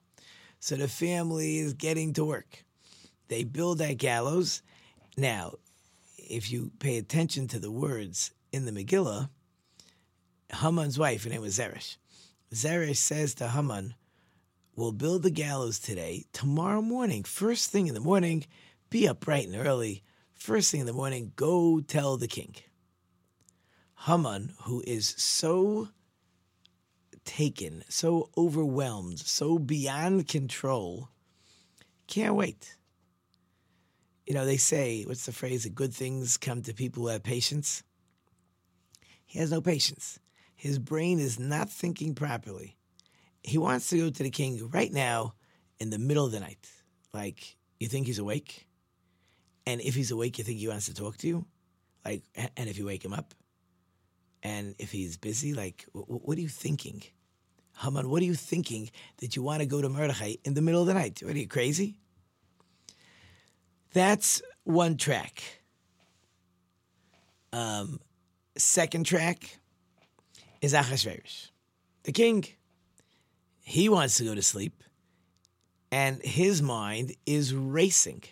So 0.59 0.75
the 0.75 0.87
family 0.87 1.57
is 1.57 1.73
getting 1.73 2.13
to 2.13 2.25
work. 2.25 2.63
They 3.29 3.43
build 3.43 3.77
that 3.77 3.97
gallows. 3.97 4.61
Now, 5.15 5.53
if 6.17 6.51
you 6.51 6.71
pay 6.79 6.97
attention 6.97 7.47
to 7.49 7.59
the 7.59 7.71
words 7.71 8.31
in 8.51 8.65
the 8.65 8.71
Megillah, 8.71 9.29
Haman's 10.51 10.99
wife, 10.99 11.23
her 11.23 11.29
name 11.29 11.41
was 11.41 11.57
Zeresh. 11.57 11.97
Zeresh 12.53 12.97
says 12.97 13.35
to 13.35 13.47
Haman, 13.47 13.93
We'll 14.75 14.91
build 14.91 15.23
the 15.23 15.31
gallows 15.31 15.77
today. 15.77 16.25
Tomorrow 16.33 16.81
morning, 16.81 17.23
first 17.23 17.69
thing 17.69 17.87
in 17.87 17.93
the 17.93 17.99
morning, 17.99 18.45
be 18.89 19.07
up 19.07 19.19
bright 19.19 19.45
and 19.45 19.55
early. 19.55 20.03
First 20.33 20.71
thing 20.71 20.79
in 20.79 20.87
the 20.87 20.93
morning, 20.93 21.33
go 21.35 21.81
tell 21.81 22.17
the 22.17 22.27
king. 22.27 22.55
Haman, 24.05 24.53
who 24.63 24.81
is 24.87 25.09
so 25.17 25.89
taken, 27.25 27.83
so 27.89 28.29
overwhelmed, 28.37 29.19
so 29.19 29.59
beyond 29.59 30.27
control, 30.29 31.09
can't 32.07 32.35
wait. 32.35 32.77
You 34.29 34.35
know, 34.35 34.45
they 34.45 34.57
say, 34.57 35.05
what's 35.07 35.25
the 35.25 35.31
phrase? 35.31 35.63
That 35.63 35.73
good 35.73 35.91
things 35.91 36.37
come 36.37 36.61
to 36.61 36.73
people 36.73 37.01
who 37.01 37.09
have 37.09 37.23
patience. 37.23 37.81
He 39.25 39.39
has 39.39 39.51
no 39.51 39.59
patience. 39.59 40.19
His 40.55 40.77
brain 40.77 41.19
is 41.19 41.39
not 41.39 41.67
thinking 41.67 42.13
properly. 42.13 42.77
He 43.41 43.57
wants 43.57 43.89
to 43.89 43.97
go 43.97 44.09
to 44.11 44.23
the 44.23 44.29
king 44.29 44.69
right 44.69 44.93
now 44.93 45.33
in 45.79 45.89
the 45.89 45.97
middle 45.97 46.27
of 46.27 46.31
the 46.31 46.39
night. 46.39 46.69
Like, 47.11 47.57
you 47.79 47.87
think 47.87 48.05
he's 48.05 48.19
awake? 48.19 48.67
And 49.65 49.81
if 49.81 49.95
he's 49.95 50.11
awake, 50.11 50.37
you 50.37 50.43
think 50.43 50.59
he 50.59 50.67
wants 50.67 50.85
to 50.85 50.93
talk 50.93 51.17
to 51.17 51.27
you? 51.27 51.45
Like, 52.05 52.21
and 52.35 52.69
if 52.69 52.77
you 52.77 52.85
wake 52.85 53.03
him 53.03 53.13
up? 53.13 53.33
And 54.43 54.75
if 54.77 54.91
he's 54.91 55.17
busy, 55.17 55.55
like, 55.55 55.85
what 55.93 56.37
are 56.37 56.41
you 56.41 56.49
thinking? 56.49 57.01
Haman, 57.81 58.09
what 58.09 58.21
are 58.21 58.25
you 58.25 58.35
thinking 58.35 58.91
that 59.17 59.35
you 59.35 59.41
want 59.41 59.61
to 59.61 59.65
go 59.65 59.81
to 59.81 59.89
Mordechai 59.89 60.35
in 60.43 60.53
the 60.53 60.61
middle 60.61 60.81
of 60.81 60.87
the 60.87 60.93
night? 60.93 61.21
What 61.23 61.33
are 61.33 61.39
you 61.39 61.47
crazy? 61.47 61.99
That's 63.93 64.41
one 64.63 64.97
track. 64.97 65.61
Um, 67.51 67.99
second 68.57 69.05
track 69.05 69.57
is 70.61 70.73
Achashverosh, 70.73 71.49
the 72.03 72.11
king. 72.11 72.45
He 73.61 73.89
wants 73.89 74.17
to 74.17 74.23
go 74.23 74.35
to 74.35 74.41
sleep, 74.41 74.83
and 75.91 76.21
his 76.21 76.61
mind 76.61 77.15
is 77.25 77.53
racing. 77.53 78.23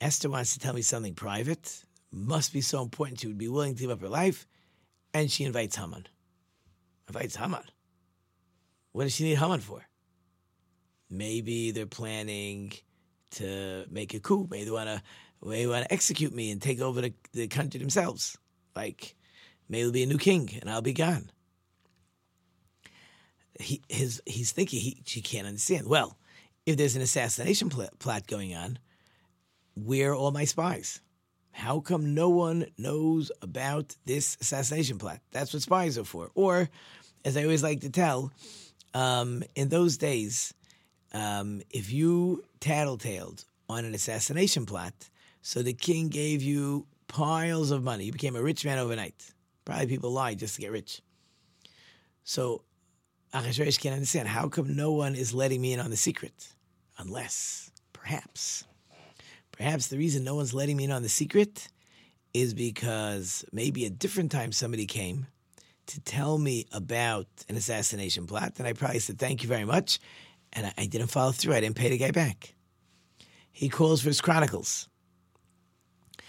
Esther 0.00 0.30
wants 0.30 0.52
to 0.54 0.60
tell 0.60 0.74
me 0.74 0.82
something 0.82 1.14
private. 1.14 1.84
Must 2.12 2.52
be 2.52 2.60
so 2.60 2.82
important 2.82 3.20
she 3.20 3.26
would 3.26 3.38
be 3.38 3.48
willing 3.48 3.74
to 3.74 3.80
give 3.80 3.90
up 3.90 4.00
her 4.00 4.08
life, 4.08 4.46
and 5.12 5.30
she 5.30 5.44
invites 5.44 5.76
Haman. 5.76 6.06
Invites 7.08 7.36
Haman. 7.36 7.64
What 8.92 9.04
does 9.04 9.14
she 9.14 9.24
need 9.24 9.38
Haman 9.38 9.60
for? 9.60 9.84
Maybe 11.10 11.70
they're 11.70 11.86
planning 11.86 12.72
to 13.32 13.84
make 13.90 14.14
a 14.14 14.20
coup. 14.20 14.46
Maybe 14.50 14.64
they 14.64 14.70
want 14.70 14.88
to 14.88 15.02
they 15.44 15.66
want 15.66 15.84
to 15.84 15.92
execute 15.92 16.34
me 16.34 16.50
and 16.50 16.60
take 16.60 16.80
over 16.80 17.00
the, 17.00 17.12
the 17.32 17.48
country 17.48 17.78
themselves. 17.78 18.36
Like 18.74 19.14
maybe 19.68 19.80
there'll 19.80 19.92
be 19.92 20.02
a 20.02 20.06
new 20.06 20.18
king 20.18 20.50
and 20.60 20.70
I'll 20.70 20.82
be 20.82 20.92
gone. 20.92 21.30
He 23.58 23.82
his 23.88 24.22
he's 24.26 24.52
thinking 24.52 24.80
he 24.80 25.02
she 25.04 25.20
can't 25.20 25.46
understand. 25.46 25.86
Well, 25.86 26.18
if 26.66 26.76
there's 26.76 26.96
an 26.96 27.02
assassination 27.02 27.70
pl- 27.70 27.88
plot 27.98 28.26
going 28.26 28.54
on, 28.54 28.78
where 29.74 30.12
are 30.12 30.14
all 30.14 30.30
my 30.30 30.44
spies? 30.44 31.00
How 31.52 31.80
come 31.80 32.14
no 32.14 32.28
one 32.28 32.66
knows 32.76 33.32
about 33.40 33.96
this 34.04 34.36
assassination 34.42 34.98
plot? 34.98 35.20
That's 35.32 35.54
what 35.54 35.62
spies 35.62 35.96
are 35.96 36.04
for. 36.04 36.30
Or, 36.34 36.68
as 37.24 37.36
I 37.36 37.44
always 37.44 37.62
like 37.62 37.80
to 37.80 37.88
tell, 37.88 38.30
um, 38.92 39.42
in 39.54 39.70
those 39.70 39.96
days, 39.96 40.52
um, 41.12 41.62
if 41.70 41.92
you 41.92 42.44
tattletaled 42.60 43.44
on 43.68 43.84
an 43.84 43.94
assassination 43.94 44.66
plot, 44.66 44.94
so 45.42 45.62
the 45.62 45.72
king 45.72 46.08
gave 46.08 46.42
you 46.42 46.86
piles 47.08 47.70
of 47.70 47.82
money, 47.82 48.04
you 48.04 48.12
became 48.12 48.36
a 48.36 48.42
rich 48.42 48.64
man 48.64 48.78
overnight. 48.78 49.32
Probably 49.64 49.86
people 49.86 50.10
lied 50.10 50.38
just 50.38 50.54
to 50.56 50.60
get 50.60 50.72
rich. 50.72 51.02
So 52.24 52.62
Achashverosh 53.32 53.80
can't 53.80 53.94
understand 53.94 54.28
how 54.28 54.48
come 54.48 54.74
no 54.76 54.92
one 54.92 55.14
is 55.14 55.34
letting 55.34 55.60
me 55.60 55.72
in 55.72 55.80
on 55.80 55.90
the 55.90 55.96
secret, 55.96 56.48
unless 56.98 57.70
perhaps, 57.92 58.64
perhaps 59.52 59.88
the 59.88 59.98
reason 59.98 60.24
no 60.24 60.34
one's 60.34 60.54
letting 60.54 60.76
me 60.76 60.84
in 60.84 60.92
on 60.92 61.02
the 61.02 61.08
secret 61.08 61.68
is 62.32 62.54
because 62.54 63.44
maybe 63.52 63.84
a 63.84 63.90
different 63.90 64.30
time 64.30 64.52
somebody 64.52 64.86
came 64.86 65.26
to 65.86 66.00
tell 66.00 66.38
me 66.38 66.66
about 66.72 67.26
an 67.48 67.56
assassination 67.56 68.26
plot, 68.26 68.54
and 68.58 68.66
I 68.66 68.72
probably 68.72 68.98
said, 68.98 69.18
Thank 69.18 69.42
you 69.42 69.48
very 69.48 69.64
much. 69.64 69.98
And 70.56 70.66
I, 70.66 70.72
I 70.78 70.86
didn't 70.86 71.08
follow 71.08 71.30
through. 71.30 71.54
I 71.54 71.60
didn't 71.60 71.76
pay 71.76 71.90
the 71.90 71.98
guy 71.98 72.10
back. 72.10 72.54
He 73.52 73.68
calls 73.68 74.02
for 74.02 74.08
his 74.08 74.20
chronicles. 74.20 74.88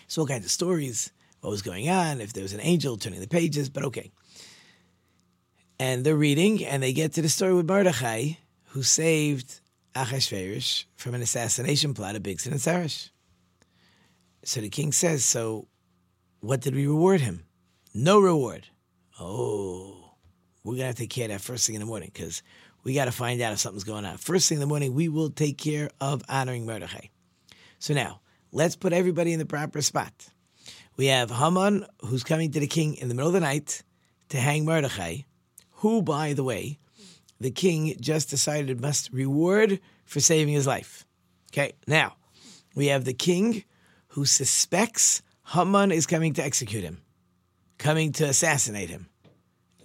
So, 0.07 0.21
all 0.21 0.27
kinds 0.27 0.45
of 0.45 0.51
stories, 0.51 1.11
what 1.41 1.49
was 1.49 1.61
going 1.61 1.89
on, 1.89 2.21
if 2.21 2.33
there 2.33 2.43
was 2.43 2.53
an 2.53 2.61
angel 2.61 2.97
turning 2.97 3.19
the 3.19 3.27
pages, 3.27 3.69
but 3.69 3.83
okay. 3.85 4.11
And 5.79 6.05
they're 6.05 6.15
reading, 6.15 6.63
and 6.63 6.81
they 6.81 6.93
get 6.93 7.13
to 7.13 7.21
the 7.21 7.29
story 7.29 7.53
with 7.53 7.67
Mordechai, 7.67 8.33
who 8.67 8.83
saved 8.83 9.59
Achashverosh 9.95 10.85
from 10.95 11.15
an 11.15 11.21
assassination 11.21 11.93
plot 11.93 12.15
of 12.15 12.23
Bigsan 12.23 12.51
and 12.51 12.59
Sarish. 12.59 13.09
So 14.43 14.61
the 14.61 14.69
king 14.69 14.91
says, 14.91 15.25
So, 15.25 15.67
what 16.39 16.61
did 16.61 16.75
we 16.75 16.87
reward 16.87 17.21
him? 17.21 17.43
No 17.93 18.19
reward. 18.19 18.67
Oh, 19.19 20.13
we're 20.63 20.73
going 20.73 20.81
to 20.81 20.85
have 20.87 20.95
to 20.95 21.01
take 21.01 21.09
care 21.09 21.25
of 21.25 21.31
that 21.31 21.41
first 21.41 21.65
thing 21.65 21.75
in 21.75 21.81
the 21.81 21.87
morning 21.87 22.11
because 22.13 22.43
we 22.87 22.93
got 22.93 23.05
to 23.05 23.11
find 23.11 23.41
out 23.41 23.51
if 23.51 23.59
something's 23.59 23.83
going 23.83 24.05
on. 24.05 24.15
First 24.15 24.47
thing 24.47 24.55
in 24.55 24.59
the 24.61 24.65
morning, 24.65 24.93
we 24.93 25.09
will 25.09 25.29
take 25.29 25.57
care 25.57 25.89
of 25.99 26.23
honoring 26.29 26.65
Mordechai. 26.65 27.07
So 27.79 27.93
now, 27.93 28.21
let's 28.53 28.77
put 28.77 28.93
everybody 28.93 29.33
in 29.33 29.39
the 29.39 29.45
proper 29.45 29.81
spot. 29.81 30.13
We 30.95 31.07
have 31.07 31.29
Haman, 31.29 31.85
who's 32.05 32.23
coming 32.23 32.49
to 32.53 32.61
the 32.61 32.65
king 32.65 32.95
in 32.95 33.09
the 33.09 33.13
middle 33.13 33.27
of 33.27 33.33
the 33.33 33.41
night 33.41 33.83
to 34.29 34.37
hang 34.37 34.63
Mordechai, 34.63 35.17
who, 35.71 36.01
by 36.01 36.31
the 36.31 36.45
way, 36.45 36.79
the 37.41 37.51
king 37.51 37.93
just 37.99 38.29
decided 38.29 38.79
must 38.79 39.11
reward 39.11 39.81
for 40.05 40.21
saving 40.21 40.53
his 40.53 40.65
life. 40.65 41.05
Okay, 41.51 41.73
now 41.87 42.15
we 42.73 42.87
have 42.87 43.03
the 43.03 43.13
king 43.13 43.65
who 44.11 44.23
suspects 44.23 45.21
Haman 45.47 45.91
is 45.91 46.07
coming 46.07 46.31
to 46.35 46.43
execute 46.43 46.85
him 46.85 47.01
coming 47.77 48.11
to 48.13 48.23
assassinate 48.23 48.89
him. 48.89 49.09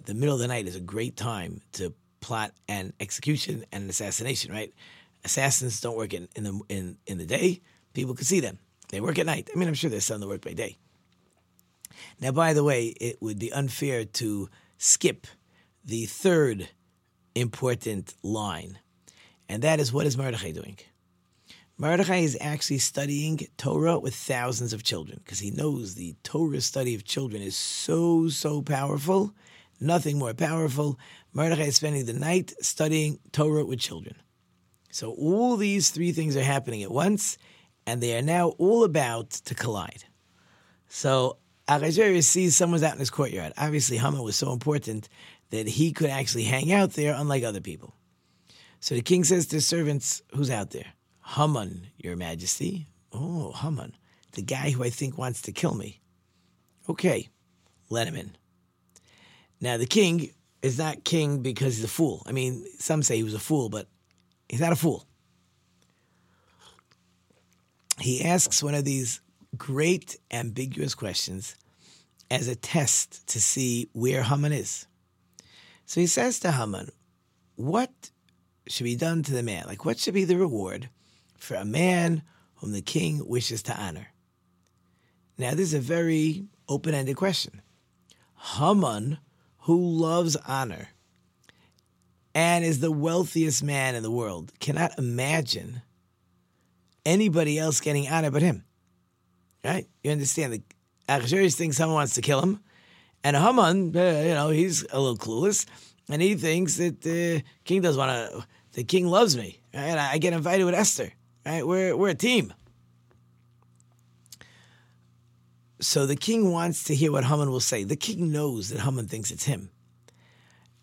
The 0.05 0.13
middle 0.13 0.35
of 0.35 0.41
the 0.41 0.47
night 0.47 0.67
is 0.67 0.75
a 0.75 0.81
great 0.81 1.15
time 1.15 1.61
to 1.73 1.93
plot 2.23 2.53
and 2.67 2.93
execution 2.99 3.65
and 3.71 3.89
assassination, 3.89 4.51
right? 4.51 4.73
Assassins 5.23 5.79
don't 5.81 5.97
work 5.97 6.13
in, 6.13 6.27
in 6.35 6.43
the 6.43 6.59
in, 6.69 6.97
in 7.05 7.17
the 7.17 7.25
day. 7.25 7.61
People 7.93 8.15
can 8.15 8.25
see 8.25 8.39
them. 8.39 8.57
They 8.89 9.01
work 9.01 9.19
at 9.19 9.25
night. 9.25 9.49
I 9.53 9.57
mean, 9.57 9.67
I'm 9.67 9.73
sure 9.73 9.89
there's 9.89 10.05
some 10.05 10.21
that 10.21 10.27
work 10.27 10.41
by 10.41 10.53
day. 10.53 10.77
Now, 12.19 12.31
by 12.31 12.53
the 12.53 12.63
way, 12.63 12.87
it 12.87 13.21
would 13.21 13.39
be 13.39 13.51
unfair 13.53 14.05
to 14.05 14.49
skip 14.77 15.27
the 15.85 16.05
third 16.05 16.69
important 17.35 18.15
line, 18.23 18.79
and 19.47 19.61
that 19.63 19.79
is 19.79 19.93
what 19.93 20.05
is 20.05 20.17
Mordechai 20.17 20.51
doing? 20.51 20.77
Mordechai 21.77 22.17
is 22.17 22.37
actually 22.39 22.77
studying 22.77 23.39
Torah 23.57 23.99
with 23.99 24.15
thousands 24.15 24.73
of 24.73 24.83
children 24.83 25.19
because 25.23 25.39
he 25.39 25.49
knows 25.49 25.95
the 25.95 26.15
Torah 26.23 26.61
study 26.61 26.93
of 26.93 27.03
children 27.03 27.41
is 27.41 27.55
so, 27.55 28.29
so 28.29 28.61
powerful. 28.61 29.33
Nothing 29.79 30.19
more 30.19 30.35
powerful. 30.35 30.99
Mordechai 31.33 31.63
is 31.63 31.75
spending 31.75 32.05
the 32.05 32.13
night 32.13 32.53
studying 32.61 33.19
Torah 33.31 33.65
with 33.65 33.79
children. 33.79 34.15
So 34.91 35.11
all 35.11 35.57
these 35.57 35.89
three 35.89 36.11
things 36.11 36.37
are 36.37 36.43
happening 36.43 36.83
at 36.83 36.91
once, 36.91 37.37
and 37.87 38.01
they 38.01 38.15
are 38.15 38.21
now 38.21 38.49
all 38.59 38.83
about 38.83 39.31
to 39.31 39.55
collide. 39.55 40.03
So 40.87 41.37
Achashverosh 41.67 42.23
sees 42.23 42.55
someone's 42.55 42.83
out 42.83 42.93
in 42.93 42.99
his 42.99 43.09
courtyard. 43.09 43.53
Obviously, 43.57 43.97
Haman 43.97 44.21
was 44.21 44.35
so 44.35 44.53
important 44.53 45.09
that 45.49 45.67
he 45.67 45.91
could 45.91 46.09
actually 46.09 46.43
hang 46.43 46.71
out 46.71 46.91
there, 46.93 47.15
unlike 47.15 47.43
other 47.43 47.61
people. 47.61 47.95
So 48.79 48.95
the 48.95 49.01
king 49.01 49.23
says 49.23 49.47
to 49.47 49.55
his 49.55 49.67
servants, 49.67 50.21
Who's 50.35 50.51
out 50.51 50.71
there? 50.71 50.93
Haman, 51.25 51.87
Your 51.97 52.15
Majesty. 52.15 52.87
Oh, 53.11 53.51
Haman, 53.53 53.95
the 54.33 54.41
guy 54.41 54.71
who 54.71 54.83
I 54.83 54.89
think 54.89 55.17
wants 55.17 55.41
to 55.43 55.51
kill 55.51 55.73
me. 55.73 56.01
Okay, 56.89 57.29
let 57.89 58.07
him 58.07 58.15
in. 58.15 58.35
Now, 59.61 59.77
the 59.77 59.85
king 59.85 60.31
is 60.63 60.79
not 60.79 61.03
king 61.03 61.41
because 61.41 61.75
he's 61.75 61.85
a 61.85 61.89
fool. 61.89 62.23
I 62.25 62.31
mean, 62.31 62.65
some 62.79 63.03
say 63.03 63.17
he 63.17 63.23
was 63.23 63.35
a 63.35 63.39
fool, 63.39 63.69
but 63.69 63.87
he's 64.49 64.61
not 64.61 64.71
a 64.71 64.77
fool. 64.77 65.05
He 67.99 68.23
asks 68.23 68.63
one 68.63 68.73
of 68.73 68.85
these 68.85 69.21
great 69.55 70.17
ambiguous 70.31 70.95
questions 70.95 71.55
as 72.31 72.47
a 72.47 72.55
test 72.55 73.27
to 73.27 73.39
see 73.39 73.89
where 73.93 74.23
Haman 74.23 74.51
is. 74.51 74.87
So 75.85 76.01
he 76.01 76.07
says 76.07 76.39
to 76.39 76.51
Haman, 76.51 76.89
What 77.55 78.09
should 78.67 78.85
be 78.85 78.95
done 78.95 79.21
to 79.23 79.33
the 79.33 79.43
man? 79.43 79.65
Like, 79.67 79.85
what 79.85 79.99
should 79.99 80.15
be 80.15 80.23
the 80.23 80.37
reward 80.37 80.89
for 81.43 81.55
a 81.55 81.65
man 81.65 82.23
whom 82.55 82.71
the 82.71 82.81
king 82.81 83.21
wishes 83.27 83.61
to 83.63 83.77
honor. 83.77 84.07
Now, 85.37 85.51
this 85.51 85.59
is 85.59 85.73
a 85.73 85.79
very 85.79 86.45
open 86.69 86.93
ended 86.93 87.17
question. 87.17 87.61
Haman, 88.37 89.17
who 89.63 89.79
loves 89.79 90.35
honor 90.47 90.89
and 92.35 92.65
is 92.65 92.79
the 92.79 92.91
wealthiest 92.91 93.63
man 93.63 93.95
in 93.95 94.03
the 94.03 94.11
world, 94.11 94.51
cannot 94.59 94.97
imagine 94.97 95.81
anybody 97.05 97.59
else 97.59 97.79
getting 97.79 98.07
honor 98.07 98.31
but 98.31 98.41
him. 98.41 98.63
Right? 99.63 99.87
You 100.03 100.11
understand? 100.11 100.53
The 100.53 100.61
Achashverosh 101.07 101.55
thinks 101.55 101.77
someone 101.77 101.95
wants 101.95 102.15
to 102.15 102.21
kill 102.21 102.41
him, 102.41 102.59
and 103.23 103.37
Haman, 103.37 103.95
uh, 103.95 104.23
you 104.25 104.33
know, 104.33 104.49
he's 104.49 104.85
a 104.91 104.99
little 104.99 105.17
clueless, 105.17 105.65
and 106.09 106.21
he 106.21 106.35
thinks 106.35 106.75
that 106.77 107.01
the 107.01 107.43
king 107.63 107.81
doesn't 107.81 107.99
want 107.99 108.31
to. 108.31 108.45
The 108.73 108.83
king 108.83 109.07
loves 109.07 109.37
me, 109.37 109.61
right? 109.73 109.97
I 109.97 110.17
get 110.17 110.33
invited 110.33 110.65
with 110.65 110.73
Esther, 110.73 111.13
right? 111.45 111.65
We're 111.65 111.95
we're 111.95 112.09
a 112.09 112.15
team. 112.15 112.53
So 115.83 116.05
the 116.05 116.15
king 116.15 116.51
wants 116.51 116.85
to 116.85 116.95
hear 116.95 117.11
what 117.11 117.25
Haman 117.25 117.51
will 117.51 117.59
say. 117.59 117.83
The 117.83 117.97
king 117.97 118.31
knows 118.31 118.69
that 118.69 118.79
Haman 118.79 119.07
thinks 119.07 119.31
it's 119.31 119.43
him. 119.43 119.69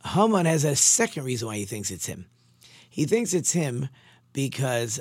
Haman 0.05 0.45
has 0.47 0.65
a 0.65 0.77
second 0.77 1.25
reason 1.25 1.49
why 1.49 1.57
he 1.57 1.65
thinks 1.65 1.91
it's 1.91 2.07
him. 2.07 2.27
He 2.89 3.07
thinks 3.07 3.33
it's 3.33 3.53
him 3.53 3.89
because 4.33 5.01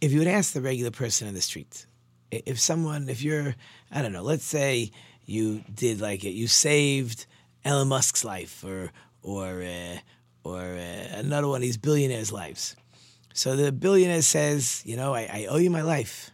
if 0.00 0.12
you 0.12 0.20
would 0.20 0.28
ask 0.28 0.52
the 0.52 0.60
regular 0.60 0.92
person 0.92 1.26
in 1.26 1.34
the 1.34 1.40
street, 1.40 1.86
if 2.30 2.60
someone, 2.60 3.08
if 3.08 3.22
you're, 3.22 3.56
I 3.90 4.02
don't 4.02 4.12
know, 4.12 4.22
let's 4.22 4.44
say 4.44 4.92
you 5.24 5.64
did 5.72 6.00
like 6.00 6.24
it, 6.24 6.30
you 6.30 6.46
saved 6.46 7.26
Elon 7.64 7.88
Musk's 7.88 8.24
life 8.24 8.62
or 8.64 8.92
or 9.22 9.62
uh, 9.62 9.98
or 10.44 10.60
uh, 10.60 11.18
another 11.18 11.48
one 11.48 11.56
of 11.56 11.62
these 11.62 11.76
billionaires' 11.76 12.30
lives. 12.30 12.76
So 13.34 13.56
the 13.56 13.72
billionaire 13.72 14.22
says, 14.22 14.82
you 14.86 14.96
know, 14.96 15.12
I, 15.12 15.22
I 15.22 15.46
owe 15.46 15.58
you 15.58 15.70
my 15.70 15.82
life. 15.82 16.30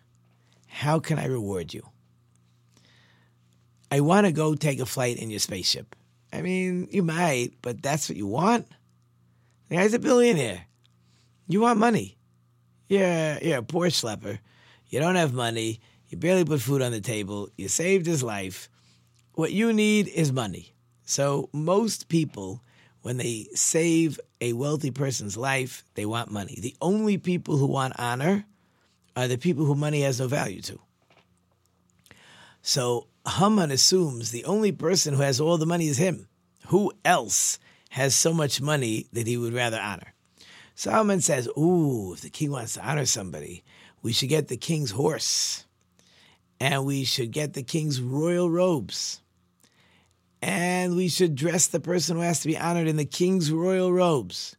How 0.69 0.99
can 0.99 1.19
I 1.19 1.27
reward 1.27 1.73
you? 1.73 1.83
I 3.93 4.01
want 4.01 4.27
to 4.27 4.33
go 4.33 4.55
take 4.55 4.81
a 4.81 4.87
flight 4.87 5.19
in 5.19 5.29
your 5.29 5.39
spaceship. 5.39 5.95
I 6.33 6.41
mean, 6.41 6.89
you 6.91 7.03
might, 7.03 7.51
but 7.61 7.83
that's 7.83 8.09
what 8.09 8.17
you 8.17 8.27
want? 8.27 8.67
The 9.69 9.77
guy's 9.77 9.93
a 9.93 9.99
billionaire. 9.99 10.65
You 11.47 11.61
want 11.61 11.79
money. 11.79 12.17
You're, 12.89 13.37
you're 13.43 13.59
a 13.59 13.63
poor 13.63 13.89
schlepper. 13.89 14.39
You 14.89 14.99
don't 14.99 15.17
have 15.17 15.35
money. 15.35 15.81
You 16.09 16.17
barely 16.17 16.47
put 16.47 16.63
food 16.63 16.81
on 16.81 16.91
the 16.91 17.03
table. 17.03 17.51
You 17.59 17.69
saved 17.69 18.07
his 18.07 18.23
life. 18.23 18.71
What 19.35 19.53
you 19.53 19.75
need 19.75 20.09
is 20.09 20.33
money. 20.33 20.73
So 21.05 21.51
most 21.53 22.09
people, 22.09 22.63
when 23.03 23.19
they 23.19 23.49
save 23.53 24.19
a 24.41 24.55
wealthy 24.55 24.91
person's 24.91 25.37
life, 25.37 25.85
they 25.97 26.07
want 26.07 26.31
money. 26.31 26.57
The 26.59 26.75
only 26.81 27.19
people 27.19 27.59
who 27.59 27.67
want 27.67 27.93
honor 27.99 28.47
are 29.15 29.29
the 29.29 29.37
people 29.37 29.67
who 29.67 29.75
money 29.75 30.01
has 30.01 30.19
no 30.19 30.29
value 30.29 30.63
to. 30.63 30.79
So 32.63 33.09
Haman 33.27 33.71
assumes 33.71 34.31
the 34.31 34.45
only 34.45 34.73
person 34.73 35.15
who 35.15 35.23
has 35.23 35.41
all 35.41 35.59
the 35.59 35.67
money 35.67 35.89
is 35.89 35.99
him. 35.99 36.29
Who 36.69 36.93
else 37.05 37.59
has 37.91 38.15
so 38.15 38.33
much 38.33 38.61
money 38.61 39.07
that 39.13 39.27
he 39.27 39.37
would 39.37 39.53
rather 39.53 39.81
honor? 39.81 40.15
So 40.75 40.91
Haman 40.91 41.21
says, 41.21 41.49
Ooh, 41.57 42.15
if 42.15 42.23
the 42.23 42.31
king 42.31 42.51
wants 42.51 42.75
to 42.75 42.89
honor 42.89 43.07
somebody, 43.07 43.63
we 44.03 44.13
should 44.13 44.29
get 44.29 44.49
the 44.49 44.57
king's 44.57 44.91
horse. 44.91 45.65
And 46.59 46.85
we 46.85 47.05
should 47.05 47.31
get 47.31 47.55
the 47.55 47.63
king's 47.63 48.01
royal 48.01 48.51
robes. 48.51 49.21
And 50.41 50.97
we 50.97 51.09
should 51.09 51.35
dress 51.37 51.69
the 51.69 51.81
person 51.81 52.17
who 52.17 52.23
has 52.23 52.41
to 52.41 52.49
be 52.49 52.59
honored 52.59 52.89
in 52.89 52.97
the 52.97 53.05
king's 53.05 53.53
royal 53.53 53.93
robes. 53.93 54.57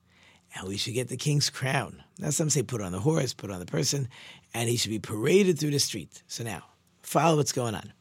And 0.55 0.67
we 0.67 0.77
should 0.77 0.93
get 0.93 1.09
the 1.09 1.17
king's 1.17 1.49
crown. 1.49 2.03
Now, 2.19 2.29
some 2.29 2.49
say 2.49 2.63
put 2.63 2.81
on 2.81 2.91
the 2.91 2.99
horse, 2.99 3.33
put 3.33 3.51
on 3.51 3.59
the 3.59 3.65
person, 3.65 4.07
and 4.53 4.69
he 4.69 4.77
should 4.77 4.91
be 4.91 4.99
paraded 4.99 5.59
through 5.59 5.71
the 5.71 5.79
street. 5.79 6.23
So 6.27 6.43
now, 6.43 6.63
follow 7.01 7.37
what's 7.37 7.51
going 7.51 7.75
on. 7.75 7.91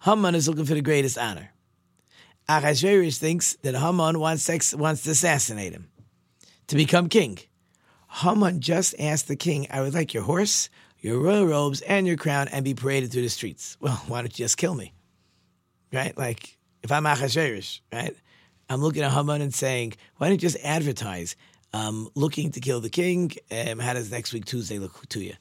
Haman 0.00 0.34
is 0.34 0.48
looking 0.48 0.64
for 0.64 0.74
the 0.74 0.80
greatest 0.80 1.18
honor. 1.18 1.50
Achashverosh 2.48 3.18
thinks 3.18 3.54
that 3.62 3.74
Haman 3.74 4.18
wants, 4.18 4.74
wants 4.74 5.02
to 5.02 5.10
assassinate 5.10 5.72
him 5.72 5.88
to 6.68 6.76
become 6.76 7.08
king. 7.08 7.38
Haman 8.08 8.60
just 8.60 8.94
asked 8.98 9.28
the 9.28 9.36
king, 9.36 9.66
I 9.70 9.82
would 9.82 9.94
like 9.94 10.14
your 10.14 10.22
horse, 10.22 10.70
your 10.98 11.18
royal 11.18 11.46
robes, 11.46 11.82
and 11.82 12.06
your 12.06 12.16
crown, 12.16 12.48
and 12.48 12.64
be 12.64 12.74
paraded 12.74 13.12
through 13.12 13.22
the 13.22 13.28
streets. 13.28 13.76
Well, 13.80 13.96
why 14.06 14.22
don't 14.22 14.38
you 14.38 14.44
just 14.44 14.56
kill 14.56 14.74
me? 14.74 14.94
Right? 15.92 16.16
Like, 16.16 16.56
if 16.82 16.92
I'm 16.92 17.04
Achashverosh, 17.04 17.80
right? 17.92 18.16
I'm 18.70 18.80
looking 18.80 19.02
at 19.02 19.12
Haman 19.12 19.42
and 19.42 19.54
saying, 19.54 19.94
why 20.16 20.28
don't 20.28 20.34
you 20.34 20.48
just 20.48 20.62
advertise, 20.64 21.36
um, 21.72 22.08
looking 22.14 22.50
to 22.52 22.60
kill 22.60 22.80
the 22.80 22.90
king? 22.90 23.32
Um, 23.50 23.78
how 23.78 23.94
does 23.94 24.10
next 24.10 24.32
week 24.32 24.44
Tuesday 24.44 24.78
look 24.78 25.06
to 25.08 25.20
you? 25.20 25.34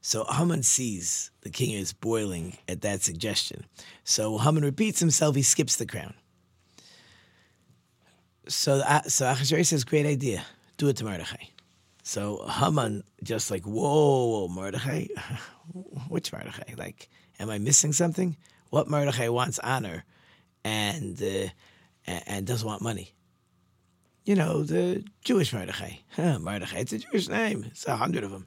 So 0.00 0.24
Haman 0.24 0.62
sees 0.62 1.30
the 1.42 1.50
king 1.50 1.70
is 1.72 1.92
boiling 1.92 2.56
at 2.68 2.82
that 2.82 3.02
suggestion. 3.02 3.64
So 4.04 4.38
Haman 4.38 4.64
repeats 4.64 5.00
himself, 5.00 5.34
he 5.34 5.42
skips 5.42 5.76
the 5.76 5.86
crown. 5.86 6.14
So, 8.46 8.80
uh, 8.86 9.02
so 9.02 9.26
Achashverosh 9.26 9.66
says, 9.66 9.84
great 9.84 10.06
idea. 10.06 10.44
Do 10.76 10.88
it 10.88 10.96
to 10.98 11.04
Mordechai. 11.04 11.48
So 12.02 12.46
Haman 12.48 13.04
just 13.22 13.50
like, 13.50 13.64
whoa, 13.64 14.26
whoa, 14.28 14.48
Mordechai? 14.48 15.06
Which 16.08 16.32
Mordechai? 16.32 16.74
Like, 16.78 17.08
am 17.38 17.50
I 17.50 17.58
missing 17.58 17.92
something? 17.92 18.36
What 18.70 18.88
Mordechai 18.88 19.28
wants 19.28 19.58
honor 19.58 20.04
and, 20.64 21.20
uh, 21.22 21.48
and 22.06 22.46
doesn't 22.46 22.66
want 22.66 22.80
money? 22.80 23.12
You 24.24 24.36
know, 24.36 24.62
the 24.62 25.04
Jewish 25.24 25.52
Mordechai. 25.52 25.98
Huh, 26.10 26.38
Mordechai, 26.38 26.78
it's 26.78 26.92
a 26.92 26.98
Jewish 26.98 27.28
name. 27.28 27.64
It's 27.66 27.86
a 27.86 27.96
hundred 27.96 28.24
of 28.24 28.30
them 28.30 28.46